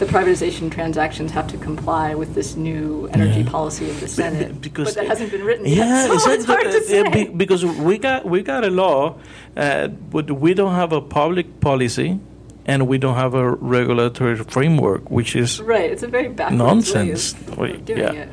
the 0.00 0.06
privatization 0.06 0.72
transactions 0.72 1.30
have 1.30 1.46
to 1.46 1.58
comply 1.58 2.14
with 2.14 2.34
this 2.34 2.56
new 2.56 3.06
energy 3.12 3.42
yeah. 3.42 3.50
policy 3.50 3.88
of 3.90 4.00
the 4.00 4.08
Senate, 4.08 4.58
because 4.62 4.86
but 4.86 4.94
that 4.94 5.06
hasn't 5.06 5.30
been 5.30 5.44
written 5.44 5.66
yeah, 5.66 6.06
yet, 6.06 6.20
so 6.24 6.30
it's 6.30 6.46
hard 6.46 6.64
to 6.64 6.80
say. 6.84 7.28
because 7.28 7.64
we 7.64 7.98
got 7.98 8.24
we 8.24 8.42
got 8.42 8.64
a 8.64 8.70
law, 8.70 9.16
uh, 9.58 9.88
but 9.88 10.30
we 10.30 10.54
don't 10.54 10.74
have 10.74 10.92
a 10.92 11.02
public 11.02 11.60
policy, 11.60 12.18
and 12.64 12.88
we 12.88 12.96
don't 12.96 13.16
have 13.16 13.34
a 13.34 13.50
regulatory 13.50 14.36
framework, 14.36 15.10
which 15.10 15.36
is 15.36 15.60
right. 15.60 15.90
It's 15.90 16.02
a 16.02 16.08
very 16.08 16.30
nonsense. 16.50 17.34
Way 17.58 17.74
of, 17.74 17.88
yeah. 17.90 18.26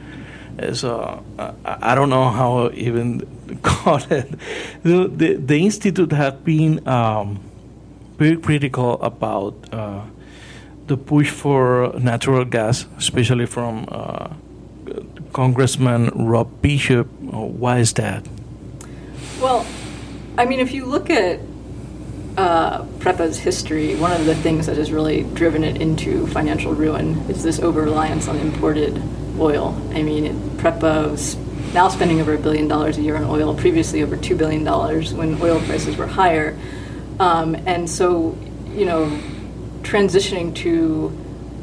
it. 0.57 0.75
So 0.75 1.21
uh, 1.37 1.51
I 1.65 1.95
don't 1.95 2.09
know 2.09 2.29
how 2.29 2.71
even 2.71 3.27
call 3.61 3.97
it. 4.09 4.31
The, 4.83 5.11
the, 5.13 5.33
the 5.35 5.65
institute 5.65 6.13
have 6.13 6.45
been 6.45 6.87
um, 6.87 7.41
very 8.17 8.37
critical 8.37 8.93
about. 9.01 9.55
Uh, 9.73 10.03
the 10.87 10.97
push 10.97 11.29
for 11.29 11.93
natural 11.99 12.45
gas, 12.45 12.85
especially 12.97 13.45
from 13.45 13.87
uh, 13.89 14.29
Congressman 15.33 16.09
Rob 16.15 16.61
Bishop. 16.61 17.07
Uh, 17.07 17.45
why 17.45 17.79
is 17.79 17.93
that? 17.93 18.25
Well, 19.41 19.65
I 20.37 20.45
mean, 20.45 20.59
if 20.59 20.73
you 20.73 20.85
look 20.85 21.09
at 21.09 21.39
uh, 22.37 22.83
PREPA's 22.99 23.39
history, 23.39 23.95
one 23.95 24.11
of 24.11 24.25
the 24.25 24.35
things 24.35 24.67
that 24.67 24.77
has 24.77 24.91
really 24.91 25.23
driven 25.33 25.63
it 25.63 25.81
into 25.81 26.27
financial 26.27 26.73
ruin 26.73 27.17
is 27.29 27.43
this 27.43 27.59
over 27.59 27.81
reliance 27.81 28.27
on 28.27 28.37
imported 28.37 29.01
oil. 29.39 29.75
I 29.91 30.01
mean, 30.03 30.25
it, 30.25 30.35
PREPA 30.57 31.11
was 31.11 31.35
now 31.73 31.89
spending 31.89 32.21
over 32.21 32.33
a 32.33 32.37
billion 32.37 32.67
dollars 32.67 32.97
a 32.97 33.01
year 33.01 33.17
on 33.17 33.23
oil, 33.25 33.53
previously 33.55 34.01
over 34.01 34.15
$2 34.15 34.37
billion 34.37 34.65
when 35.17 35.41
oil 35.41 35.59
prices 35.61 35.97
were 35.97 36.07
higher. 36.07 36.57
Um, 37.19 37.55
and 37.65 37.89
so, 37.89 38.37
you 38.69 38.85
know, 38.85 39.05
transitioning 39.87 40.53
to 40.53 41.17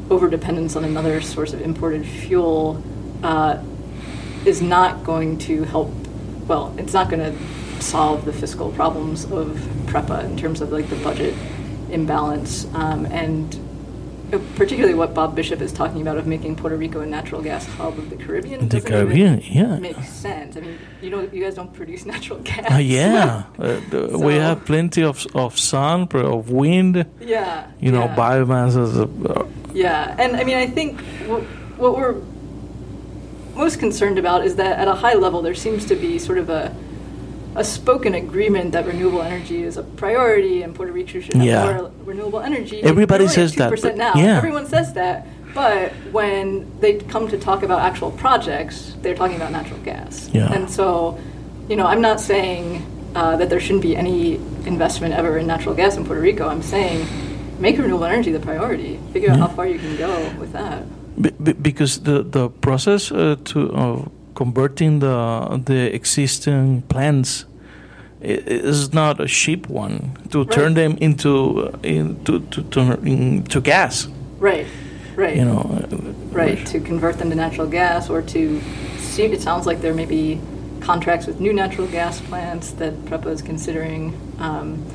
overdependence 0.09 0.75
on 0.75 0.83
another 0.83 1.21
source 1.21 1.53
of 1.53 1.61
imported 1.61 2.03
fuel 2.03 2.81
uh, 3.21 3.61
is 4.45 4.63
not 4.63 5.03
going 5.03 5.37
to 5.37 5.63
help. 5.63 5.91
Well, 6.47 6.73
it's 6.79 6.93
not 6.93 7.09
going 7.11 7.19
to 7.19 7.81
solve 7.83 8.25
the 8.25 8.33
fiscal 8.33 8.71
problems 8.71 9.25
of 9.25 9.49
PREPA 9.85 10.25
in 10.25 10.37
terms 10.37 10.61
of 10.61 10.71
like 10.71 10.89
the 10.89 10.95
budget 10.97 11.35
imbalance 11.91 12.65
um, 12.73 13.05
and 13.07 13.59
particularly 14.55 14.93
what 14.93 15.13
Bob 15.13 15.35
Bishop 15.35 15.61
is 15.61 15.71
talking 15.71 16.01
about 16.01 16.17
of 16.17 16.27
making 16.27 16.55
Puerto 16.55 16.75
Rico 16.75 17.01
a 17.01 17.05
natural 17.05 17.41
gas 17.41 17.65
hub 17.65 17.97
of 17.97 18.09
the 18.09 18.15
Caribbean. 18.15 18.67
The 18.67 18.81
Caribbean, 18.81 19.41
yeah, 19.43 19.77
makes 19.77 20.09
sense. 20.09 20.57
I 20.57 20.61
mean, 20.61 20.77
you 21.01 21.09
know, 21.09 21.21
you 21.21 21.43
guys 21.43 21.55
don't 21.55 21.73
produce 21.73 22.05
natural 22.13 22.39
gas. 22.39 22.71
Uh, 22.71 22.77
yeah, 22.77 23.43
uh, 23.59 23.79
so, 23.91 24.17
we 24.17 24.35
have 24.35 24.65
plenty 24.65 25.03
of 25.03 25.25
of 25.35 25.59
sun, 25.59 26.07
of 26.13 26.49
wind. 26.49 27.05
Yeah, 27.19 27.67
you 27.79 27.91
know, 27.91 28.05
yeah. 28.05 28.15
biomass. 28.15 28.75
Uh, 28.75 29.45
yeah, 29.73 30.15
and 30.17 30.35
I 30.35 30.43
mean, 30.43 30.57
I 30.57 30.67
think 30.67 31.01
what, 31.27 31.43
what 31.77 31.97
we're 31.97 32.21
most 33.55 33.79
concerned 33.79 34.17
about 34.17 34.45
is 34.45 34.55
that 34.55 34.79
at 34.79 34.87
a 34.87 34.95
high 34.95 35.13
level, 35.13 35.41
there 35.41 35.55
seems 35.55 35.85
to 35.85 35.95
be 35.95 36.19
sort 36.19 36.37
of 36.37 36.49
a 36.49 36.75
a 37.55 37.63
spoken 37.63 38.15
agreement 38.15 38.73
that 38.73 38.85
renewable 38.85 39.21
energy 39.21 39.63
is 39.63 39.77
a 39.77 39.83
priority 39.83 40.61
and 40.61 40.75
Puerto 40.75 40.91
Rico 40.91 41.19
should 41.21 41.33
have 41.35 41.45
yeah. 41.45 41.65
more 41.65 41.91
renewable 42.03 42.41
energy. 42.41 42.83
Everybody 42.83 43.27
says 43.27 43.55
that. 43.55 43.95
Now. 43.95 44.13
Yeah. 44.15 44.37
Everyone 44.37 44.67
says 44.67 44.93
that. 44.93 45.25
But 45.53 45.93
when 46.11 46.79
they 46.81 46.99
come 46.99 47.29
to 47.29 47.37
talk 47.37 47.63
about 47.63 47.79
actual 47.79 48.11
projects, 48.11 48.95
they're 49.01 49.15
talking 49.15 49.37
about 49.37 49.53
natural 49.53 49.79
gas. 49.79 50.29
Yeah. 50.33 50.51
And 50.51 50.69
so, 50.69 51.17
you 51.69 51.77
know, 51.77 51.85
I'm 51.87 52.01
not 52.01 52.19
saying 52.19 52.85
uh, 53.15 53.37
that 53.37 53.49
there 53.49 53.61
shouldn't 53.61 53.83
be 53.83 53.95
any 53.95 54.35
investment 54.65 55.13
ever 55.13 55.37
in 55.37 55.47
natural 55.47 55.73
gas 55.73 55.95
in 55.95 56.03
Puerto 56.03 56.21
Rico. 56.21 56.49
I'm 56.49 56.61
saying 56.61 57.07
make 57.59 57.77
renewable 57.77 58.03
energy 58.03 58.33
the 58.33 58.39
priority. 58.39 58.99
Figure 59.13 59.29
yeah. 59.29 59.35
out 59.35 59.49
how 59.49 59.55
far 59.55 59.65
you 59.65 59.79
can 59.79 59.95
go 59.95 60.29
with 60.37 60.51
that. 60.51 60.83
Be- 61.21 61.53
because 61.53 62.01
the 62.01 62.23
the 62.23 62.49
process 62.49 63.11
uh, 63.11 63.37
to 63.45 63.71
uh, 63.71 64.05
converting 64.35 64.99
the 64.99 65.61
the 65.65 65.93
existing 65.93 66.83
plants 66.83 67.45
is 68.21 68.93
not 68.93 69.19
a 69.19 69.27
cheap 69.27 69.67
one 69.69 70.17
to 70.29 70.43
right. 70.43 70.51
turn 70.51 70.73
them 70.73 70.97
into 70.97 71.69
into 71.83 72.39
to, 72.51 72.63
to, 72.63 72.81
into 73.03 73.61
gas. 73.61 74.07
Right. 74.39 74.67
Right. 75.15 75.37
You 75.37 75.45
know. 75.45 75.61
Right 76.31 76.65
to 76.67 76.79
convert 76.79 77.17
them 77.17 77.29
to 77.29 77.35
natural 77.35 77.67
gas 77.67 78.09
or 78.09 78.21
to 78.21 78.61
see. 78.97 79.23
It 79.23 79.41
sounds 79.41 79.65
like 79.65 79.81
there 79.81 79.93
may 79.93 80.05
be 80.05 80.41
contracts 80.81 81.25
with 81.25 81.39
new 81.39 81.53
natural 81.53 81.87
gas 81.87 82.19
plants 82.21 82.71
that 82.71 82.93
PREPA 83.05 83.27
is 83.27 83.41
considering. 83.41 84.13
Um, 84.39 84.85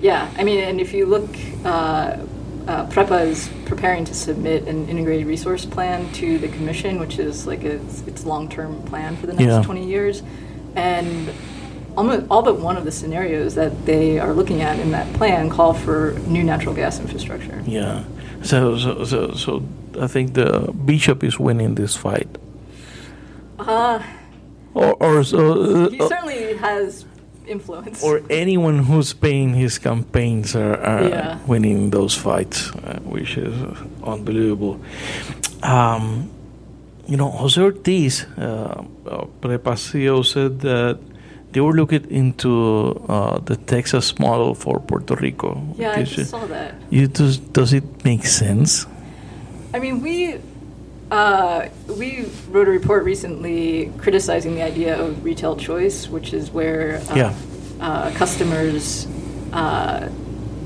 yeah, 0.00 0.30
I 0.36 0.44
mean, 0.44 0.58
and 0.58 0.80
if 0.80 0.92
you 0.92 1.06
look, 1.06 1.30
uh, 1.64 2.18
uh, 2.66 2.86
PREPA 2.86 3.26
is 3.26 3.50
preparing 3.66 4.04
to 4.06 4.14
submit 4.14 4.66
an 4.66 4.88
integrated 4.88 5.26
resource 5.26 5.64
plan 5.64 6.10
to 6.14 6.38
the 6.38 6.48
commission, 6.48 6.98
which 6.98 7.18
is 7.18 7.46
like 7.46 7.64
a, 7.64 7.74
its 8.06 8.24
long-term 8.24 8.82
plan 8.84 9.16
for 9.16 9.26
the 9.26 9.34
next 9.34 9.44
yeah. 9.44 9.62
20 9.62 9.86
years, 9.86 10.22
and 10.74 11.30
almost 11.96 12.26
all 12.30 12.42
but 12.42 12.58
one 12.58 12.76
of 12.76 12.84
the 12.84 12.92
scenarios 12.92 13.54
that 13.54 13.86
they 13.86 14.18
are 14.18 14.32
looking 14.32 14.62
at 14.62 14.78
in 14.78 14.90
that 14.92 15.12
plan 15.14 15.50
call 15.50 15.74
for 15.74 16.12
new 16.26 16.42
natural 16.42 16.74
gas 16.74 16.98
infrastructure. 16.98 17.62
Yeah, 17.66 18.04
so 18.42 18.78
so 18.78 19.04
so, 19.04 19.32
so 19.34 19.62
I 20.00 20.06
think 20.06 20.34
the 20.34 20.72
bishop 20.84 21.22
is 21.22 21.38
winning 21.38 21.74
this 21.74 21.96
fight. 21.96 22.28
Uh, 23.58 24.02
or, 24.74 24.94
or 24.94 25.24
so, 25.24 25.84
uh, 25.84 25.90
he 25.90 25.98
certainly 25.98 26.56
has 26.56 27.04
influence. 27.46 28.02
Or 28.02 28.22
anyone 28.30 28.78
who's 28.78 29.12
paying 29.12 29.54
his 29.54 29.78
campaigns 29.78 30.54
are, 30.56 30.76
are 30.76 31.08
yeah. 31.08 31.38
winning 31.46 31.90
those 31.90 32.14
fights, 32.14 32.70
uh, 32.70 32.98
which 33.04 33.36
is 33.36 33.54
unbelievable. 34.02 34.80
Um, 35.62 36.30
you 37.06 37.16
know, 37.16 37.30
Jose 37.30 37.60
Ortiz, 37.60 38.24
uh, 38.38 38.82
uh, 39.06 39.26
PREPA 39.40 40.24
said 40.24 40.60
that 40.60 40.98
they 41.52 41.60
were 41.60 41.72
looking 41.72 42.10
into 42.10 43.00
uh, 43.08 43.38
the 43.38 43.56
Texas 43.56 44.18
model 44.18 44.54
for 44.54 44.80
Puerto 44.80 45.14
Rico. 45.14 45.62
Yeah, 45.76 45.92
I 45.92 46.02
just 46.02 46.30
saw 46.30 46.44
that. 46.46 46.74
You 46.90 47.06
does, 47.06 47.38
does 47.38 47.72
it 47.72 48.04
make 48.04 48.26
sense? 48.26 48.86
I 49.72 49.78
mean, 49.78 50.00
we 50.02 50.40
uh, 51.10 51.68
we 51.88 52.26
wrote 52.48 52.68
a 52.68 52.70
report 52.70 53.04
recently 53.04 53.92
criticizing 53.98 54.54
the 54.54 54.62
idea 54.62 54.98
of 54.98 55.24
retail 55.24 55.56
choice, 55.56 56.08
which 56.08 56.32
is 56.32 56.50
where 56.50 56.96
uh, 57.10 57.14
yeah. 57.14 57.34
uh, 57.80 58.10
customers, 58.12 59.06
uh, 59.52 60.08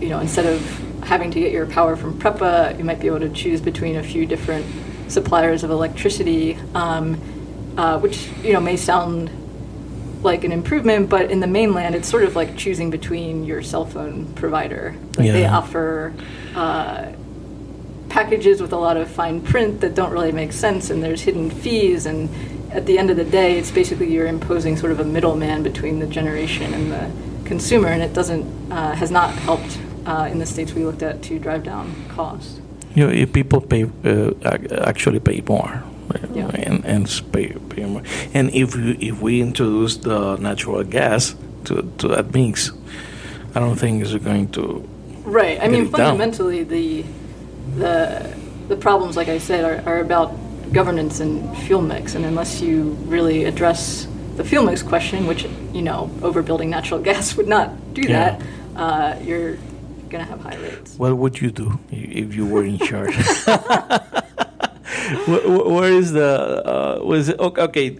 you 0.00 0.08
know, 0.08 0.20
instead 0.20 0.46
of 0.46 0.60
having 1.02 1.30
to 1.30 1.40
get 1.40 1.52
your 1.52 1.66
power 1.66 1.96
from 1.96 2.18
PREPA, 2.18 2.78
you 2.78 2.84
might 2.84 3.00
be 3.00 3.06
able 3.06 3.20
to 3.20 3.30
choose 3.30 3.60
between 3.60 3.96
a 3.96 4.02
few 4.02 4.26
different 4.26 4.64
suppliers 5.08 5.64
of 5.64 5.70
electricity, 5.70 6.54
um, 6.74 7.20
uh, 7.76 7.98
which 7.98 8.28
you 8.42 8.52
know 8.52 8.60
may 8.60 8.76
sound 8.76 9.30
like 10.22 10.44
an 10.44 10.52
improvement, 10.52 11.08
but 11.08 11.30
in 11.30 11.40
the 11.40 11.46
mainland, 11.46 11.94
it's 11.94 12.08
sort 12.08 12.24
of 12.24 12.34
like 12.34 12.56
choosing 12.56 12.90
between 12.90 13.44
your 13.44 13.62
cell 13.62 13.84
phone 13.84 14.32
provider. 14.34 14.94
Like 15.16 15.26
yeah. 15.26 15.32
they 15.32 15.46
offer 15.46 16.12
uh, 16.54 17.12
packages 18.08 18.60
with 18.60 18.72
a 18.72 18.76
lot 18.76 18.96
of 18.96 19.08
fine 19.10 19.40
print 19.40 19.80
that 19.80 19.94
don't 19.94 20.10
really 20.12 20.32
make 20.32 20.52
sense, 20.52 20.90
and 20.90 21.02
there's 21.02 21.22
hidden 21.22 21.50
fees. 21.50 22.06
And 22.06 22.28
at 22.72 22.86
the 22.86 22.98
end 22.98 23.10
of 23.10 23.16
the 23.16 23.24
day, 23.24 23.58
it's 23.58 23.70
basically 23.70 24.12
you're 24.12 24.26
imposing 24.26 24.76
sort 24.76 24.92
of 24.92 25.00
a 25.00 25.04
middleman 25.04 25.62
between 25.62 25.98
the 25.98 26.06
generation 26.06 26.74
and 26.74 26.92
the 26.92 27.10
consumer, 27.48 27.88
and 27.88 28.02
it 28.02 28.12
doesn't 28.12 28.44
uh, 28.72 28.94
has 28.94 29.10
not 29.10 29.34
helped 29.34 29.78
uh, 30.06 30.28
in 30.30 30.38
the 30.38 30.46
states 30.46 30.72
we 30.72 30.84
looked 30.84 31.02
at 31.02 31.22
to 31.22 31.38
drive 31.38 31.64
down 31.64 31.94
costs. 32.08 32.60
You 32.94 33.06
know, 33.06 33.26
people 33.26 33.60
pay 33.60 33.84
uh, 34.04 34.32
actually 34.86 35.20
pay 35.20 35.42
more. 35.46 35.82
Yeah. 36.32 36.48
And, 36.54 36.84
and 36.86 37.22
pay, 37.32 37.48
pay 37.68 37.84
more. 37.84 38.02
And 38.32 38.48
if 38.54 38.74
we, 38.74 38.92
if 38.92 39.20
we 39.20 39.42
introduce 39.42 39.98
the 39.98 40.36
natural 40.36 40.82
gas 40.82 41.34
to, 41.64 41.82
to 41.98 42.08
that 42.08 42.32
mix, 42.32 42.72
I 43.54 43.60
don't 43.60 43.76
think 43.76 44.02
it's 44.02 44.14
going 44.14 44.50
to. 44.52 44.88
Right. 45.24 45.60
I 45.60 45.68
mean, 45.68 45.90
fundamentally, 45.90 46.64
down. 46.64 46.68
the 46.68 47.04
the 47.78 48.36
the 48.68 48.76
problems, 48.76 49.16
like 49.16 49.28
I 49.28 49.38
said, 49.38 49.64
are, 49.64 49.82
are 49.90 50.00
about 50.00 50.34
governance 50.72 51.20
and 51.20 51.56
fuel 51.58 51.80
mix, 51.80 52.14
and 52.14 52.24
unless 52.24 52.60
you 52.60 52.96
really 53.06 53.44
address 53.44 54.06
the 54.36 54.44
fuel 54.44 54.64
mix 54.64 54.82
question, 54.82 55.26
which 55.26 55.46
you 55.72 55.82
know 55.82 56.10
overbuilding 56.20 56.68
natural 56.68 57.00
gas 57.08 57.36
would 57.36 57.48
not 57.48 57.94
do 57.94 58.02
yeah. 58.02 58.38
that, 58.38 58.42
uh, 58.76 59.18
you're 59.22 59.56
going 60.10 60.24
to 60.24 60.30
have 60.30 60.40
high 60.40 60.56
rates. 60.56 60.96
What 60.96 61.16
would 61.16 61.40
you 61.40 61.50
do 61.50 61.78
if 61.90 62.34
you 62.34 62.46
were 62.46 62.64
in 62.64 62.78
charge? 62.78 63.14
where 65.26 65.92
is 65.92 66.12
the 66.12 66.62
uh, 66.64 67.00
was 67.04 67.28
it 67.28 67.38
okay? 67.38 67.98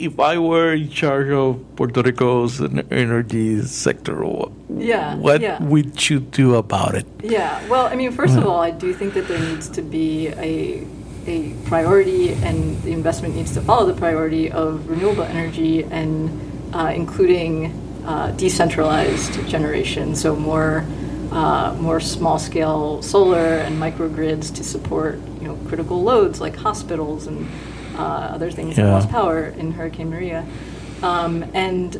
If 0.00 0.18
I 0.18 0.38
were 0.38 0.72
in 0.72 0.88
charge 0.88 1.28
of 1.28 1.60
Puerto 1.76 2.00
Rico's 2.00 2.58
energy 2.90 3.60
sector, 3.62 4.24
what, 4.24 4.50
yeah, 4.74 5.14
what 5.16 5.42
yeah. 5.42 5.62
would 5.62 6.08
you 6.08 6.20
do 6.20 6.54
about 6.54 6.94
it? 6.94 7.06
Yeah, 7.22 7.62
well, 7.68 7.86
I 7.86 7.96
mean, 7.96 8.10
first 8.10 8.34
of 8.38 8.46
all, 8.46 8.60
I 8.60 8.70
do 8.70 8.94
think 8.94 9.12
that 9.12 9.28
there 9.28 9.38
needs 9.38 9.68
to 9.68 9.82
be 9.82 10.28
a 10.28 10.86
a 11.26 11.52
priority, 11.66 12.32
and 12.32 12.80
the 12.82 12.92
investment 12.92 13.36
needs 13.36 13.52
to 13.52 13.60
follow 13.60 13.84
the 13.84 13.98
priority 13.98 14.50
of 14.50 14.88
renewable 14.88 15.24
energy 15.24 15.84
and 15.84 16.30
uh, 16.74 16.92
including 16.94 17.66
uh, 18.06 18.30
decentralized 18.32 19.46
generation, 19.46 20.16
so 20.16 20.34
more 20.34 20.86
uh, 21.30 21.76
more 21.78 22.00
small-scale 22.00 23.02
solar 23.02 23.58
and 23.58 23.80
microgrids 23.80 24.52
to 24.54 24.64
support 24.64 25.20
you 25.40 25.46
know 25.46 25.56
critical 25.68 26.02
loads 26.02 26.40
like 26.40 26.56
hospitals 26.56 27.26
and 27.26 27.46
uh, 28.00 28.34
other 28.34 28.50
things 28.50 28.76
that 28.76 28.86
lost 28.86 29.08
power 29.10 29.46
in 29.46 29.72
Hurricane 29.72 30.10
Maria, 30.10 30.46
um, 31.02 31.44
and 31.54 31.94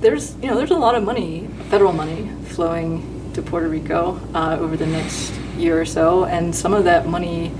there's 0.00 0.34
you 0.36 0.48
know 0.48 0.56
there's 0.56 0.70
a 0.70 0.76
lot 0.76 0.94
of 0.94 1.04
money, 1.04 1.48
federal 1.70 1.92
money, 1.92 2.30
flowing 2.44 3.30
to 3.34 3.42
Puerto 3.42 3.68
Rico 3.68 4.20
uh, 4.34 4.56
over 4.58 4.76
the 4.76 4.86
next 4.86 5.32
year 5.56 5.80
or 5.80 5.84
so, 5.84 6.24
and 6.24 6.54
some 6.54 6.74
of 6.74 6.84
that 6.84 7.06
money 7.06 7.52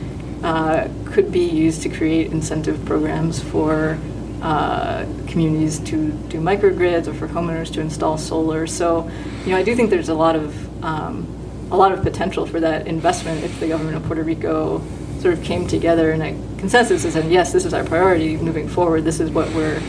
uh, 0.43 0.89
could 1.07 1.33
be 1.33 1.45
used 1.45 1.83
to 1.83 1.89
create 1.89 2.31
incentive 2.33 2.85
programs 2.85 3.43
for 3.43 3.99
uh, 4.43 5.07
communities 5.27 5.79
to 5.81 6.11
do 6.29 6.41
microgrids 6.41 7.07
or 7.07 7.15
for 7.15 7.27
homeowners 7.27 7.73
to 7.73 7.81
install 7.81 8.19
solar. 8.19 8.67
So, 8.67 9.11
you 9.45 9.51
know, 9.53 9.57
I 9.57 9.63
do 9.63 9.75
think 9.75 9.91
there's 9.91 10.11
a 10.11 10.15
lot 10.15 10.37
of 10.37 10.85
um, 10.85 11.27
a 11.71 11.77
lot 11.77 11.93
of 11.93 12.03
potential 12.03 12.47
for 12.47 12.61
that 12.61 12.87
investment 12.87 13.43
if 13.43 13.59
the 13.59 13.69
government 13.69 13.97
of 13.97 14.05
Puerto 14.05 14.23
Rico 14.23 14.79
sort 15.21 15.35
of 15.35 15.43
came 15.43 15.67
together 15.67 16.13
in 16.13 16.23
a 16.23 16.33
consensus 16.59 17.05
and 17.05 17.13
said, 17.13 17.31
yes, 17.31 17.53
this 17.53 17.65
is 17.65 17.75
our 17.75 17.85
priority 17.85 18.37
moving 18.37 18.69
forward. 18.69 19.05
This 19.05 19.21
is 19.21 19.31
what 19.31 19.49
we're 19.55 19.81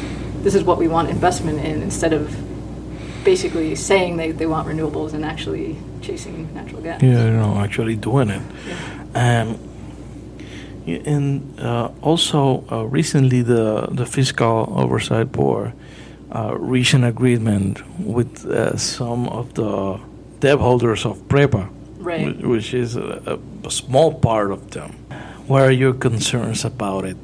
this 0.43 0.55
is 0.55 0.63
what 0.63 0.77
we 0.77 0.87
want 0.87 1.09
investment 1.09 1.59
in 1.59 1.81
instead 1.81 2.13
of 2.13 2.35
basically 3.23 3.75
saying 3.75 4.15
they, 4.17 4.31
they 4.31 4.45
want 4.45 4.67
renewables 4.67 5.13
and 5.13 5.25
actually 5.25 5.75
chasing 6.01 6.53
natural 6.53 6.81
gas. 6.81 7.01
Yeah, 7.01 7.25
you 7.25 7.31
know, 7.31 7.57
actually 7.57 7.95
doing 7.95 8.29
it. 8.29 8.41
Yeah. 8.67 9.41
Um, 9.41 9.59
and 10.87 11.59
uh, 11.59 11.91
also 12.01 12.63
uh, 12.71 12.85
recently 12.85 13.41
the 13.41 13.87
the 13.91 14.05
fiscal 14.05 14.73
oversight 14.77 15.31
board 15.31 15.73
uh, 16.33 16.55
reached 16.57 16.93
an 16.93 17.03
agreement 17.03 17.81
with 17.99 18.45
uh, 18.45 18.77
some 18.77 19.27
of 19.27 19.53
the 19.55 19.99
debt 20.39 20.59
holders 20.59 21.05
of 21.05 21.17
PREPA, 21.27 21.69
Right. 22.07 22.37
which 22.39 22.73
is 22.73 22.95
a, 22.95 23.37
a 23.65 23.69
small 23.71 24.13
part 24.13 24.51
of 24.51 24.71
them. 24.71 24.91
What 25.47 25.61
are 25.63 25.71
your 25.71 25.93
concerns 25.93 26.63
about 26.63 27.03
it? 27.03 27.17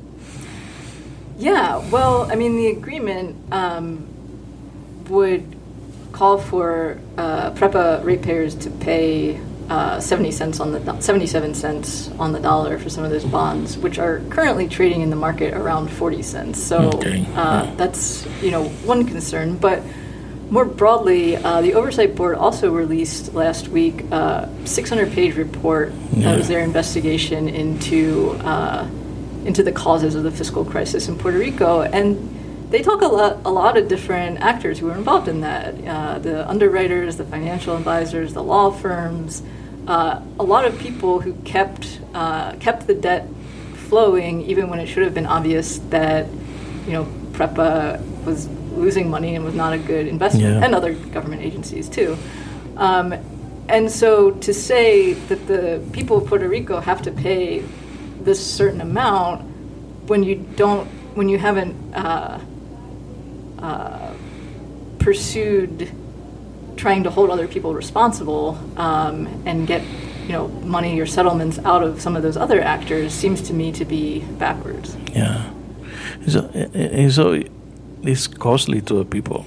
Yeah, 1.37 1.77
well, 1.89 2.29
I 2.29 2.35
mean, 2.35 2.57
the 2.57 2.67
agreement 2.67 3.35
um, 3.53 4.05
would 5.09 5.55
call 6.11 6.37
for 6.37 6.99
uh, 7.17 7.51
PREPA 7.51 8.03
ratepayers 8.03 8.55
to 8.55 8.69
pay 8.69 9.39
uh, 9.69 9.99
70 10.01 10.31
cents 10.31 10.59
on 10.59 10.73
the 10.73 10.79
do- 10.79 11.01
77 11.01 11.55
cents 11.55 12.11
on 12.19 12.33
the 12.33 12.39
dollar 12.39 12.77
for 12.77 12.89
some 12.89 13.05
of 13.05 13.09
those 13.09 13.23
bonds, 13.25 13.77
which 13.77 13.97
are 13.99 14.19
currently 14.29 14.67
trading 14.67 15.01
in 15.01 15.09
the 15.09 15.15
market 15.15 15.53
around 15.53 15.89
40 15.89 16.21
cents. 16.21 16.61
So 16.61 16.89
Okay. 16.95 17.25
uh, 17.35 17.73
that's 17.75 18.27
you 18.41 18.51
know 18.51 18.65
one 18.85 19.05
concern, 19.05 19.57
but 19.57 19.81
more 20.53 20.65
broadly, 20.65 21.35
uh, 21.35 21.61
the 21.61 21.73
oversight 21.73 22.15
board 22.15 22.35
also 22.35 22.71
released 22.71 23.33
last 23.33 23.69
week 23.69 24.01
a 24.11 24.47
600-page 24.65 25.35
report 25.35 25.91
Yeah. 26.13 26.29
that 26.29 26.37
was 26.37 26.47
their 26.47 26.59
investigation 26.59 27.49
into 27.49 28.37
uh, 28.43 28.87
into 29.45 29.63
the 29.63 29.71
causes 29.71 30.13
of 30.13 30.21
the 30.23 30.29
fiscal 30.31 30.63
crisis 30.63 31.07
in 31.09 31.17
Puerto 31.17 31.39
Rico, 31.39 31.81
and 31.81 32.05
they 32.69 32.81
talk 32.83 33.01
a 33.01 33.07
lot 33.07 33.39
a 33.45 33.49
lot 33.49 33.77
of 33.77 33.87
different 33.87 34.39
actors 34.41 34.77
who 34.77 34.85
were 34.85 34.95
involved 34.95 35.27
in 35.27 35.41
that: 35.41 35.73
uh, 35.87 36.19
the 36.19 36.47
underwriters, 36.47 37.17
the 37.17 37.25
financial 37.25 37.75
advisors, 37.75 38.33
the 38.33 38.43
law 38.43 38.69
firms, 38.69 39.41
uh, 39.87 40.21
a 40.39 40.43
lot 40.43 40.65
of 40.65 40.77
people 40.77 41.19
who 41.19 41.33
kept 41.45 41.99
uh, 42.13 42.53
kept 42.65 42.85
the 42.85 42.93
debt 42.93 43.27
flowing 43.89 44.41
even 44.41 44.69
when 44.69 44.79
it 44.79 44.85
should 44.85 45.03
have 45.03 45.15
been 45.15 45.25
obvious 45.25 45.79
that 45.89 46.27
you 46.85 46.93
know 46.93 47.05
PREPA 47.31 47.99
was 48.23 48.47
losing 48.75 49.09
money 49.09 49.35
and 49.35 49.45
was 49.45 49.55
not 49.55 49.73
a 49.73 49.77
good 49.77 50.07
investment, 50.07 50.55
Yeah. 50.55 50.65
and 50.65 50.75
other 50.75 50.93
government 50.93 51.41
agencies 51.41 51.89
too. 51.89 52.17
Um, 52.77 53.13
and 53.69 53.89
so 53.91 54.31
to 54.31 54.53
say 54.53 55.13
that 55.13 55.47
the 55.47 55.81
people 55.93 56.17
of 56.17 56.27
Puerto 56.27 56.47
Rico 56.47 56.79
have 56.79 57.01
to 57.03 57.11
pay 57.11 57.63
this 58.21 58.45
certain 58.45 58.81
amount 58.81 59.41
when 60.07 60.23
you 60.23 60.35
don't, 60.55 60.87
when 61.15 61.29
you 61.29 61.37
haven't 61.37 61.75
uh, 61.93 62.39
uh, 63.59 64.13
pursued 64.99 65.89
trying 66.75 67.03
to 67.03 67.09
hold 67.09 67.29
other 67.29 67.47
people 67.47 67.73
responsible 67.73 68.57
um, 68.77 69.27
and 69.45 69.67
get 69.67 69.81
you 70.25 70.31
know 70.33 70.47
money 70.47 70.99
or 70.99 71.05
settlements 71.05 71.59
out 71.59 71.83
of 71.83 72.01
some 72.01 72.15
of 72.15 72.23
those 72.23 72.37
other 72.37 72.61
actors 72.61 73.13
seems 73.13 73.41
to 73.41 73.53
me 73.53 73.71
to 73.71 73.85
be 73.85 74.19
backwards. 74.39 74.97
Yeah, 75.13 75.51
so, 76.27 76.49
so 77.09 77.43
it's 78.03 78.27
costly 78.27 78.81
to 78.81 78.93
the 78.95 79.05
people. 79.05 79.45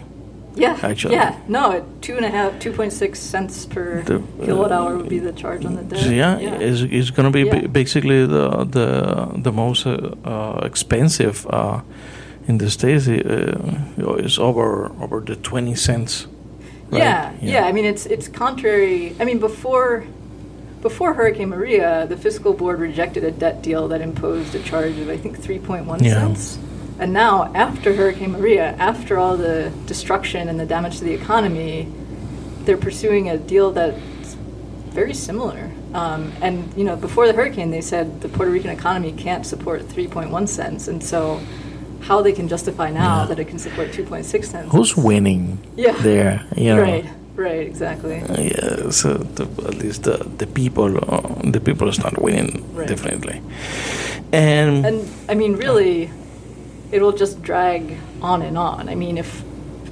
Yeah, 0.59 0.79
Actually. 0.83 1.17
yeah, 1.17 1.37
no, 1.49 1.85
two 2.01 2.17
and 2.17 2.25
a 2.25 2.31
half, 2.31 2.59
two 2.59 2.73
point 2.73 2.91
six 2.93 3.19
cents 3.19 3.67
per 3.67 4.03
The, 4.03 4.23
kilowatt 4.43 4.73
uh, 4.73 4.75
hour 4.77 4.97
would 4.97 5.09
be 5.11 5.19
the 5.19 5.33
charge 5.33 5.67
on 5.67 5.77
the 5.77 5.83
debt. 5.83 5.99
So 6.01 6.11
yeah, 6.11 6.39
it's, 6.39 6.81
it's 6.81 7.11
going 7.11 7.31
to 7.31 7.31
be 7.31 7.45
Yeah. 7.45 7.67
basically 7.67 8.25
the 8.27 8.65
the 8.65 8.89
the 9.43 9.53
most 9.53 9.87
uh, 9.87 10.15
uh, 10.25 10.61
expensive 10.65 11.47
uh, 11.51 11.81
in 12.49 12.57
the 12.59 12.71
states. 12.71 13.07
Uh, 13.07 13.53
it's 14.19 14.39
over 14.39 14.91
over 15.03 15.21
the 15.21 15.37
twenty 15.37 15.75
cents. 15.75 16.27
right? 16.91 17.03
Yeah, 17.03 17.33
yeah, 17.43 17.69
I 17.69 17.73
mean, 17.73 17.85
it's 17.85 18.07
it's 18.07 18.27
contrary. 18.29 19.15
I 19.21 19.25
mean, 19.27 19.39
before 19.39 20.05
before 20.81 21.13
Hurricane 21.15 21.51
Maria, 21.51 22.07
the 22.09 22.17
fiscal 22.17 22.55
board 22.55 22.81
rejected 22.81 23.25
a 23.25 23.31
debt 23.31 23.61
deal 23.63 23.89
that 23.89 24.01
imposed 24.01 24.55
a 24.55 24.61
charge 24.63 24.97
of 25.03 25.11
I 25.11 25.19
think 25.19 25.37
three 25.39 25.59
point 25.59 25.85
one 25.85 26.03
Yeah. 26.03 26.15
cents. 26.21 26.59
And 26.99 27.13
now, 27.13 27.53
after 27.55 27.95
Hurricane 27.95 28.33
Maria, 28.33 28.75
after 28.79 29.19
all 29.19 29.37
the 29.37 29.71
destruction 29.87 30.49
and 30.49 30.59
the 30.59 30.65
damage 30.67 30.99
to 30.99 31.05
the 31.05 31.13
economy, 31.13 31.89
they're 32.65 32.79
pursuing 32.79 33.29
a 33.29 33.37
deal 33.37 33.71
that's 33.73 34.35
very 34.91 35.13
similar. 35.15 35.71
Um, 35.93 36.33
and 36.41 36.73
you 36.77 36.85
know, 36.85 36.97
before 36.97 37.27
the 37.27 37.33
hurricane, 37.35 37.71
they 37.71 37.83
said 37.83 38.21
the 38.23 38.29
Puerto 38.29 38.51
Rican 38.51 38.71
economy 38.71 39.13
can't 39.13 39.45
support 39.47 39.83
3.1 39.83 40.49
cents, 40.49 40.89
and 40.89 41.03
so 41.05 41.41
how 42.01 42.23
they 42.23 42.33
can 42.33 42.49
justify 42.49 42.91
now 42.91 43.21
Yeah. 43.23 43.27
that 43.29 43.39
it 43.39 43.49
can 43.49 43.59
support 43.59 43.93
2.6 43.93 44.51
cents? 44.51 44.73
Who's 44.73 44.97
winning 44.97 45.59
Yeah. 45.77 45.93
there? 46.03 46.45
You 46.57 46.77
know? 46.77 46.83
Right, 46.83 47.05
right, 47.35 47.67
exactly. 47.67 48.21
Uh, 48.21 48.41
yeah, 48.41 48.91
so 48.91 49.15
the, 49.15 49.45
at 49.69 49.75
least 49.83 50.03
the 50.05 50.17
the 50.39 50.47
people 50.47 50.97
uh, 50.97 51.51
the 51.53 51.61
people 51.61 51.89
is 51.89 51.99
not 51.99 52.21
winning 52.23 52.65
Right. 52.75 52.89
definitely. 52.89 53.41
And, 54.33 54.85
And 54.87 55.09
I 55.29 55.35
mean, 55.35 55.57
really, 55.57 56.11
it'll 56.93 57.13
just 57.13 57.43
drag 57.43 57.97
on 58.23 58.43
and 58.43 58.57
on. 58.59 58.89
I 58.89 58.95
mean, 58.95 59.19
if 59.19 59.43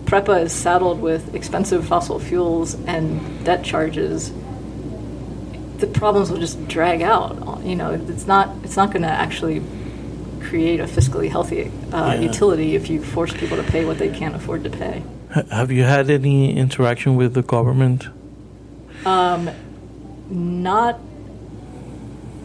PREPA 0.07 0.42
is 0.44 0.52
saddled 0.52 1.00
with 1.00 1.35
expensive 1.35 1.87
fossil 1.87 2.18
fuels 2.18 2.74
and 2.87 3.44
debt 3.44 3.64
charges, 3.64 4.33
the 5.78 5.87
problems 5.87 6.30
will 6.30 6.38
just 6.38 6.66
drag 6.68 7.02
out. 7.02 7.62
You 7.64 7.74
know, 7.76 7.92
it's 7.92 8.26
not 8.26 8.50
it's 8.62 8.76
not 8.76 8.90
going 8.92 9.02
to 9.02 9.09
actually 9.09 9.62
create 10.40 10.78
a 10.78 10.85
fiscally 10.85 11.30
healthy 11.30 11.70
uh, 11.92 12.12
Yeah. 12.14 12.20
utility 12.20 12.74
if 12.76 12.88
you 12.90 13.02
force 13.02 13.33
people 13.33 13.57
to 13.57 13.62
pay 13.64 13.85
what 13.85 13.98
they 13.98 14.11
can't 14.11 14.35
afford 14.37 14.62
to 14.64 14.70
pay. 14.70 15.02
have 15.50 15.70
you 15.72 15.83
had 15.85 16.11
any 16.11 16.54
interaction 16.57 17.16
with 17.16 17.33
the 17.35 17.42
government? 17.42 18.09
Um, 19.07 19.50
not 20.30 21.00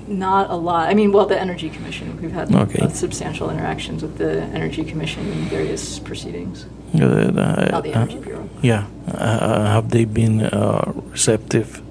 not 0.09 0.49
a 0.49 0.55
lot. 0.55 0.89
I 0.89 0.93
mean, 0.93 1.11
well, 1.11 1.25
the 1.25 1.39
Energy 1.39 1.69
Commission. 1.69 2.19
We've 2.21 2.31
had 2.31 2.53
Okay. 2.53 2.79
uh, 2.85 2.89
substantial 2.89 3.49
interactions 3.49 4.01
with 4.01 4.17
the 4.17 4.41
Energy 4.41 4.83
Commission 4.83 5.25
in 5.27 5.45
various 5.45 5.99
proceedings. 5.99 6.65
Uh, 6.95 7.05
uh, 7.05 7.81
the 7.81 7.93
Energy 7.93 8.17
Bureau. 8.17 8.49
Yeah, 8.61 8.85
uh, 9.13 9.65
have 9.67 9.91
they 9.91 10.05
been 10.05 10.41
uh, 10.41 10.91
receptive? 11.11 11.81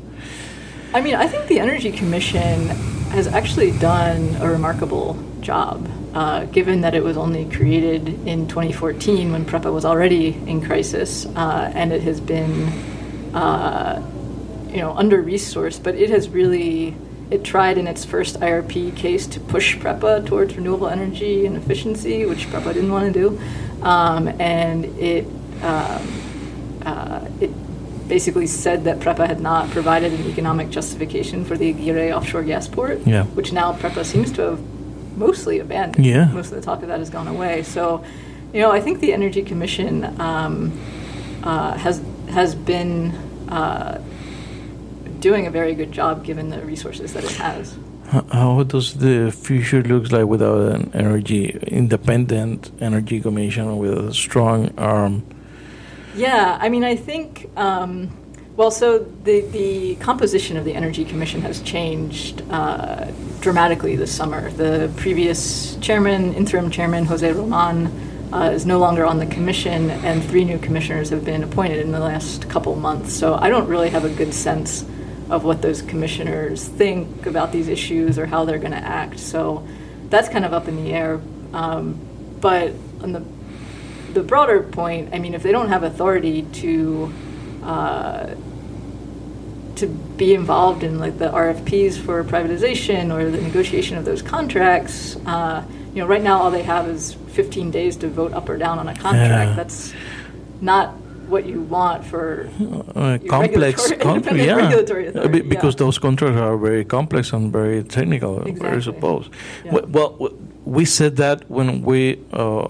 I 0.93 1.01
mean, 1.01 1.15
I 1.15 1.27
think 1.29 1.47
the 1.47 1.61
Energy 1.61 1.93
Commission 1.93 2.69
has 3.15 3.27
actually 3.27 3.71
done 3.79 4.37
a 4.41 4.49
remarkable 4.51 5.17
job, 5.41 5.89
uh, 6.15 6.45
given 6.47 6.81
that 6.81 6.95
it 6.95 7.05
was 7.05 7.17
only 7.17 7.45
created 7.47 8.09
in 8.27 8.49
2014 8.49 9.31
when 9.33 9.45
PREPA 9.45 9.73
was 9.73 9.85
already 9.85 10.29
in 10.47 10.61
crisis, 10.61 11.25
uh, 11.37 11.71
and 11.75 11.93
it 11.93 12.03
has 12.03 12.21
been, 12.21 12.69
uh, 13.35 14.03
you 14.71 14.79
know, 14.79 14.93
under 14.95 15.23
resourced. 15.23 15.83
But 15.83 15.95
it 15.95 16.11
has 16.11 16.29
really, 16.29 16.97
it 17.31 17.45
tried 17.45 17.79
in 17.79 17.87
its 17.87 18.05
first 18.05 18.41
IRP 18.41 18.97
case 18.97 19.27
to 19.29 19.41
push 19.41 19.77
PREPA 19.77 20.27
towards 20.27 20.57
renewable 20.57 20.89
energy 20.89 21.45
and 21.47 21.57
efficiency, 21.57 22.25
which 22.27 22.47
PREPA 22.49 22.75
didn't 22.75 22.91
want 22.93 23.13
to 23.13 23.21
do, 23.21 23.41
um, 23.83 24.29
and 24.41 24.85
it. 24.99 25.27
Um, 25.63 26.23
uh, 26.87 27.29
it 27.41 27.51
basically 28.09 28.47
said 28.47 28.85
that 28.85 29.01
PREPA 29.01 29.27
had 29.27 29.41
not 29.41 29.69
provided 29.71 30.13
an 30.13 30.27
economic 30.31 30.71
justification 30.71 31.45
for 31.45 31.59
the 31.59 31.69
Aguirre 31.71 32.13
offshore 32.13 32.43
gas 32.43 32.67
port, 32.67 33.01
Yeah. 33.07 33.25
which 33.35 33.53
now 33.53 33.75
PREPA 33.75 34.05
seems 34.05 34.33
to 34.33 34.43
have 34.43 34.61
mostly 35.19 35.59
abandoned. 35.59 36.07
Yeah. 36.07 36.27
Most 36.33 36.51
of 36.51 36.57
the 36.57 36.63
talk 36.63 36.81
of 36.83 36.89
that 36.89 37.01
has 37.01 37.11
gone 37.11 37.29
away. 37.29 37.63
So, 37.65 38.03
you 38.55 38.63
know, 38.63 38.71
I 38.71 38.81
think 38.81 39.01
the 39.01 39.13
Energy 39.13 39.43
Commission 39.43 40.19
um, 40.21 40.73
uh, 41.43 41.77
has 41.77 42.01
has 42.31 42.55
been 42.55 43.11
uh, 43.49 44.01
doing 45.21 45.47
a 45.47 45.51
very 45.51 45.75
good 45.75 45.93
job 45.93 46.25
given 46.25 46.49
the 46.49 46.61
resources 46.63 47.13
that 47.13 47.25
it 47.25 47.33
has. 47.33 47.77
How- 48.11 48.63
does 48.63 48.95
the 48.95 49.31
future 49.31 49.83
looks 49.83 50.13
like 50.13 50.27
without 50.27 50.73
an 50.73 50.91
energy 50.95 51.59
independent 51.67 52.71
energy 52.81 53.21
commission 53.21 53.77
with 53.79 53.99
a 53.99 54.15
strong 54.15 54.73
arm? 54.79 55.23
Yeah, 56.15 56.59
I 56.61 56.69
mean, 56.69 56.85
I 56.85 56.97
think. 56.97 57.51
Um, 57.57 58.11
well, 58.57 58.73
so 58.73 58.99
the 58.99 59.43
the 59.43 59.95
composition 59.97 60.57
of 60.57 60.65
the 60.65 60.75
Energy 60.75 61.05
Commission 61.05 61.43
has 61.43 61.63
changed 61.63 62.43
uh, 62.51 63.07
dramatically 63.41 63.95
this 63.95 64.11
summer. 64.11 64.51
The 64.51 64.91
previous 64.97 65.77
chairman, 65.77 66.35
interim 66.35 66.71
chairman 66.71 67.05
Jose 67.05 67.31
Roman, 67.33 67.87
uh, 68.33 68.51
is 68.53 68.67
no 68.67 68.79
longer 68.79 69.05
on 69.05 69.19
the 69.19 69.27
commission, 69.27 69.91
and 69.91 70.25
three 70.25 70.45
new 70.45 70.59
commissioners 70.59 71.11
have 71.11 71.25
been 71.25 71.45
appointed 71.45 71.79
in 71.79 71.93
the 71.93 72.01
last 72.01 72.49
couple 72.49 72.75
months. 72.75 73.13
So 73.13 73.35
I 73.35 73.49
don't 73.49 73.69
really 73.69 73.91
have 73.91 74.05
a 74.05 74.11
good 74.11 74.35
sense 74.35 74.85
of 75.31 75.45
what 75.45 75.63
those 75.63 75.83
commissioners 75.83 76.67
think 76.67 77.27
about 77.27 77.53
these 77.53 77.69
issues 77.69 78.19
or 78.19 78.27
how 78.27 78.45
they're 78.45 78.59
going 78.59 78.73
to 78.73 78.79
act. 78.79 79.21
So 79.21 79.67
that's 80.09 80.29
kind 80.29 80.45
of 80.45 80.53
up 80.53 80.69
in 80.69 80.77
the 80.83 80.93
air. 80.93 81.21
Um, 81.53 81.99
but 82.41 82.73
on 83.03 83.13
the 83.13 83.25
the 84.15 84.23
broader 84.23 84.63
point, 84.63 85.11
I 85.13 85.19
mean, 85.19 85.35
if 85.35 85.43
they 85.43 85.53
don't 85.53 85.69
have 85.69 85.83
authority 85.83 86.43
to 86.43 87.13
uh, 87.63 88.35
to 89.77 89.87
be 89.87 90.35
involved 90.35 90.83
in 90.83 90.99
like 90.99 91.19
the 91.19 91.29
RFPs 91.29 91.99
for 91.99 92.25
privatization 92.25 93.15
or 93.15 93.31
the 93.31 93.41
negotiation 93.41 93.97
of 93.97 94.05
those 94.05 94.23
contracts, 94.23 95.17
uh, 95.27 95.65
you 95.95 96.03
know, 96.03 96.07
right 96.07 96.23
now 96.23 96.41
all 96.41 96.51
they 96.51 96.63
have 96.63 96.89
is 96.89 97.15
15 97.15 97.71
days 97.71 97.97
to 97.99 98.09
vote 98.09 98.33
up 98.33 98.49
or 98.49 98.57
down 98.57 98.79
on 98.79 98.89
a 98.89 98.95
contract. 98.95 99.51
Yeah. 99.51 99.55
That's 99.55 99.93
not 100.61 100.95
what 101.29 101.45
you 101.47 101.61
want 101.61 102.05
for 102.05 102.49
Uh, 102.95 103.19
complex 103.29 103.91
regulatory- 103.91 103.99
contract, 104.13 104.37
yeah, 104.49 104.57
regulatory 104.57 105.09
Uh, 105.09 105.29
be- 105.29 105.41
because 105.55 105.75
yeah. 105.75 105.85
those 105.85 105.99
contracts 105.99 106.41
are 106.41 106.57
very 106.57 106.85
complex 106.85 107.33
and 107.33 107.53
very 107.53 107.83
technical. 107.85 108.35
Very 108.39 108.51
Exactly. 108.51 108.81
supposed. 108.83 109.31
Yeah. 109.65 109.81
Well, 109.97 110.11
we 110.65 110.85
said 110.85 111.17
that 111.17 111.39
when 111.51 111.83
we 111.83 112.19
uh, 112.33 112.69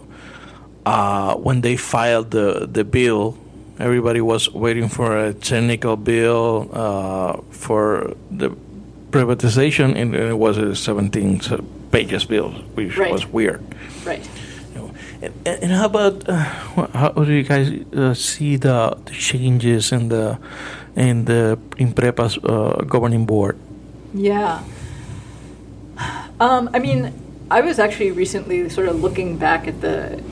uh, 0.86 1.34
when 1.36 1.61
they 1.62 1.76
filed 1.76 2.30
the 2.30 2.68
the 2.72 2.84
bill, 2.84 3.34
everybody 3.78 4.20
was 4.20 4.52
waiting 4.52 4.88
for 4.88 5.16
a 5.16 5.32
technical 5.34 5.96
bill 5.96 6.68
uh, 6.72 7.40
for 7.50 8.14
the 8.38 8.50
privatization, 9.11 9.96
and 9.96 10.14
it 10.14 10.38
was 10.38 10.59
a 10.59 10.74
17 10.74 11.40
pages 11.90 12.24
bill, 12.26 12.50
which 12.74 12.96
Right. 12.98 13.12
was 13.12 13.26
weird. 13.32 13.61
right. 14.06 14.22
And, 15.20 15.32
and 15.46 15.72
how 15.72 15.86
about 15.86 16.28
uh, 16.28 16.36
how 16.94 17.10
do 17.10 17.32
you 17.32 17.42
guys 17.42 17.70
uh, 17.92 18.14
see 18.14 18.56
the, 18.56 18.96
the 19.04 19.12
changes 19.12 19.90
in 19.92 20.08
the 20.08 20.38
in 20.94 21.24
the 21.24 21.58
in 21.76 21.92
Prepa's 21.92 22.38
uh, 22.38 22.84
governing 22.86 23.26
board? 23.26 23.56
Yeah. 24.14 24.62
Um, 26.40 26.70
I 26.72 26.78
mean, 26.78 27.12
I 27.50 27.60
was 27.62 27.78
actually 27.78 28.12
recently 28.12 28.68
sort 28.68 28.88
of 28.88 29.02
looking 29.02 29.36
back 29.38 29.66
at 29.66 29.80
the 29.80 30.22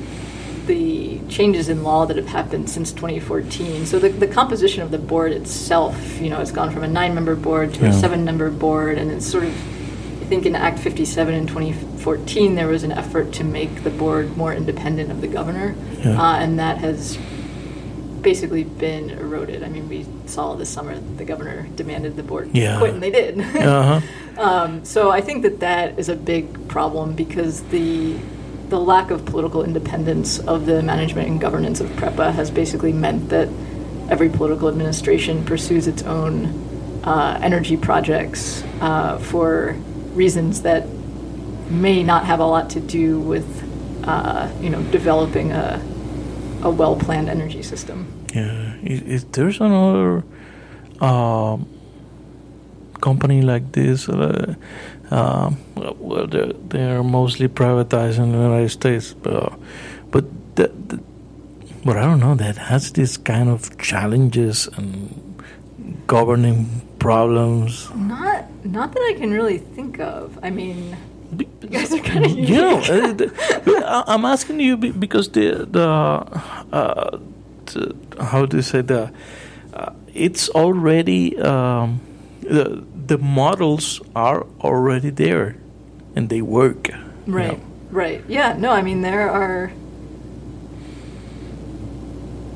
the 0.67 1.21
changes 1.29 1.69
in 1.69 1.83
law 1.85 2.07
that 2.07 2.17
have 2.17 2.27
happened 2.29 2.69
since 2.69 2.91
2014. 2.93 3.87
So 3.87 3.99
the, 4.01 4.09
the 4.09 4.27
composition 4.27 4.83
of 4.83 4.91
the 4.91 4.99
board 4.99 5.31
itself, 5.33 6.21
you 6.21 6.29
know, 6.29 6.39
has 6.39 6.51
gone 6.51 6.73
from 6.73 6.83
a 6.83 6.89
nine-member 6.89 7.37
board 7.37 7.73
to 7.75 7.83
Yeah. 7.83 7.91
a 7.91 7.93
seven-member 7.93 8.51
board, 8.51 8.99
and 8.99 9.13
it's 9.13 9.27
sort 9.27 9.45
of, 9.45 9.55
think 10.29 10.47
in 10.47 10.55
Act 10.55 10.79
57 10.79 11.35
in 11.35 11.47
2014, 11.47 12.55
there 12.55 12.69
was 12.69 12.83
an 12.83 12.93
effort 12.93 13.33
to 13.35 13.45
make 13.45 13.83
the 13.85 13.91
board 13.91 14.37
more 14.37 14.53
independent 14.53 15.11
of 15.11 15.21
the 15.21 15.29
governor, 15.29 15.75
Yeah. 16.05 16.21
uh, 16.21 16.37
and 16.37 16.59
that 16.59 16.79
has 16.79 17.19
basically 18.23 18.65
been 18.65 19.11
eroded. 19.11 19.63
I 19.63 19.69
mean, 19.69 19.89
we 19.89 20.05
saw 20.27 20.55
this 20.57 20.69
summer 20.69 20.99
the 21.17 21.25
governor 21.25 21.69
demanded 21.77 22.17
the 22.17 22.23
board 22.25 22.51
Yeah. 22.53 22.79
quit, 22.79 22.95
and 22.95 23.03
they 23.03 23.11
did. 23.11 23.41
Uh-huh. 23.41 24.01
um, 24.39 24.85
so 24.85 25.11
I 25.11 25.21
think 25.21 25.43
that 25.43 25.61
that 25.61 25.99
is 25.99 26.09
a 26.09 26.17
big 26.17 26.69
problem 26.69 27.15
because 27.15 27.63
the 27.71 28.17
the 28.69 28.81
lack 28.81 29.13
of 29.13 29.25
political 29.25 29.63
independence 29.63 30.41
of 30.41 30.67
the 30.67 30.83
management 30.83 31.29
and 31.29 31.41
governance 31.41 31.81
of 31.81 31.89
PREPA 31.91 32.33
has 32.33 32.51
basically 32.51 32.93
meant 32.93 33.29
that 33.29 33.49
every 34.11 34.29
political 34.29 34.69
administration 34.69 35.45
pursues 35.45 35.87
its 35.87 36.03
own 36.03 36.47
uh, 37.05 37.39
energy 37.41 37.77
projects 37.77 38.65
uh, 38.81 39.19
for 39.19 39.77
reasons 40.17 40.63
that 40.63 40.87
may 41.71 42.03
not 42.03 42.25
have 42.25 42.41
a 42.41 42.47
lot 42.47 42.71
to 42.71 42.81
do 42.81 43.21
with 43.21 43.47
uh, 44.05 44.51
you 44.61 44.71
know 44.71 44.83
developing 44.91 45.53
a 45.53 45.83
a 46.63 46.71
well 46.71 46.97
planned 46.97 47.29
energy 47.29 47.63
system. 47.63 48.13
Yeah, 48.35 48.77
is, 48.83 49.03
is 49.03 49.25
there's 49.25 49.61
another 49.61 50.25
um, 51.01 51.69
company 53.01 53.43
like 53.43 53.73
this? 53.73 54.09
Uh, 54.09 54.55
um, 55.11 55.57
well, 55.75 56.27
they're, 56.27 56.53
they're 56.53 57.03
mostly 57.03 57.49
privatized 57.49 58.19
in 58.19 58.33
the 58.33 58.39
United 58.39 58.71
States, 58.71 59.15
but, 59.15 59.53
but 60.11 60.25
the, 60.57 60.69
the, 60.89 61.01
but 61.85 61.97
I 61.97 62.03
don't 62.03 62.21
know 62.21 62.35
that 62.35 62.57
has 62.57 62.93
this 62.93 63.17
kind 63.17 63.49
of 63.49 63.79
challenges 63.79 64.69
and 64.77 65.43
governing 66.07 66.83
problems. 67.07 67.89
Not 67.95 68.51
not 68.67 68.89
that 68.93 69.03
I 69.11 69.15
can 69.19 69.31
really 69.31 69.59
think 69.59 70.01
of. 70.01 70.39
I 70.43 70.51
mean, 70.51 70.97
You 71.63 71.71
guys 71.71 71.91
are 71.95 72.03
kinda 72.03 72.29
you 72.31 72.55
know, 72.63 72.79
uh, 72.79 74.05
I'm 74.07 74.25
asking 74.25 74.61
you 74.61 74.77
because 74.77 75.31
the 75.31 75.67
the, 75.67 75.87
uh, 76.73 77.19
the 77.75 77.95
how 78.23 78.47
do 78.47 78.57
you 78.59 78.63
say 78.63 78.83
the 78.83 79.11
uh, 79.75 79.91
it's 80.15 80.49
already 80.55 81.35
um, 81.43 82.01
the 82.43 82.83
the 83.07 83.19
models 83.19 84.01
are 84.15 84.47
already 84.63 85.11
there 85.11 85.57
and 86.15 86.29
they 86.31 86.43
work. 86.43 86.89
you 86.91 87.35
Right, 87.35 87.59
know. 87.59 87.61
right. 87.91 88.21
Yeah, 88.31 88.55
no, 88.59 88.71
I 88.71 88.83
mean 88.83 89.03
there 89.03 89.27
are 89.31 89.71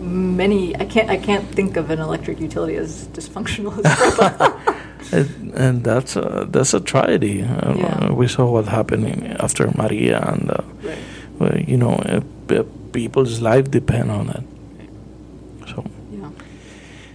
many 0.01 0.75
I 0.77 0.85
can't 0.85 1.11
I 1.11 1.17
can't 1.17 1.47
think 1.55 1.77
of 1.77 1.91
an 1.91 2.01
electric 2.01 2.41
utility 2.41 2.77
as 2.77 3.07
dysfunctional 3.09 3.79
as 3.79 3.85
PREPA. 3.85 4.77
And, 5.13 5.55
and 5.55 5.85
that's 5.85 6.15
a, 6.15 6.47
that's 6.49 6.75
a 6.75 6.81
tragedy. 6.81 7.43
Uh, 7.43 7.75
Yeah. 7.75 8.13
We 8.13 8.29
saw 8.29 8.45
what 8.51 8.69
happened 8.69 9.07
after 9.41 9.71
Maria, 9.77 10.21
and 10.21 10.51
uh, 10.51 10.63
right. 10.85 10.99
well, 11.39 11.59
you 11.59 11.77
know, 11.77 11.95
uh, 11.95 12.63
people's 12.93 13.41
life 13.41 13.71
depend 13.71 14.11
on 14.11 14.29
it. 14.29 14.45
So. 15.69 15.85
Yeah. 16.13 16.31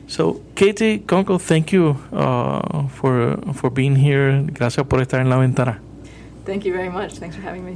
So, 0.07 0.41
Cathy 0.55 0.99
Kunkel, 0.99 1.39
thank 1.39 1.71
you 1.71 1.97
uh, 2.11 2.87
for 2.87 3.37
for 3.53 3.69
being 3.69 3.95
here. 3.95 4.43
Gracias 4.51 4.85
por 4.87 4.99
estar 4.99 5.21
en 5.21 5.29
la 5.29 5.37
ventana. 5.37 5.79
Thank 6.43 6.65
you 6.65 6.73
very 6.73 6.89
much. 6.89 7.17
Thanks 7.19 7.35
for 7.35 7.43
having 7.43 7.63
me. 7.65 7.75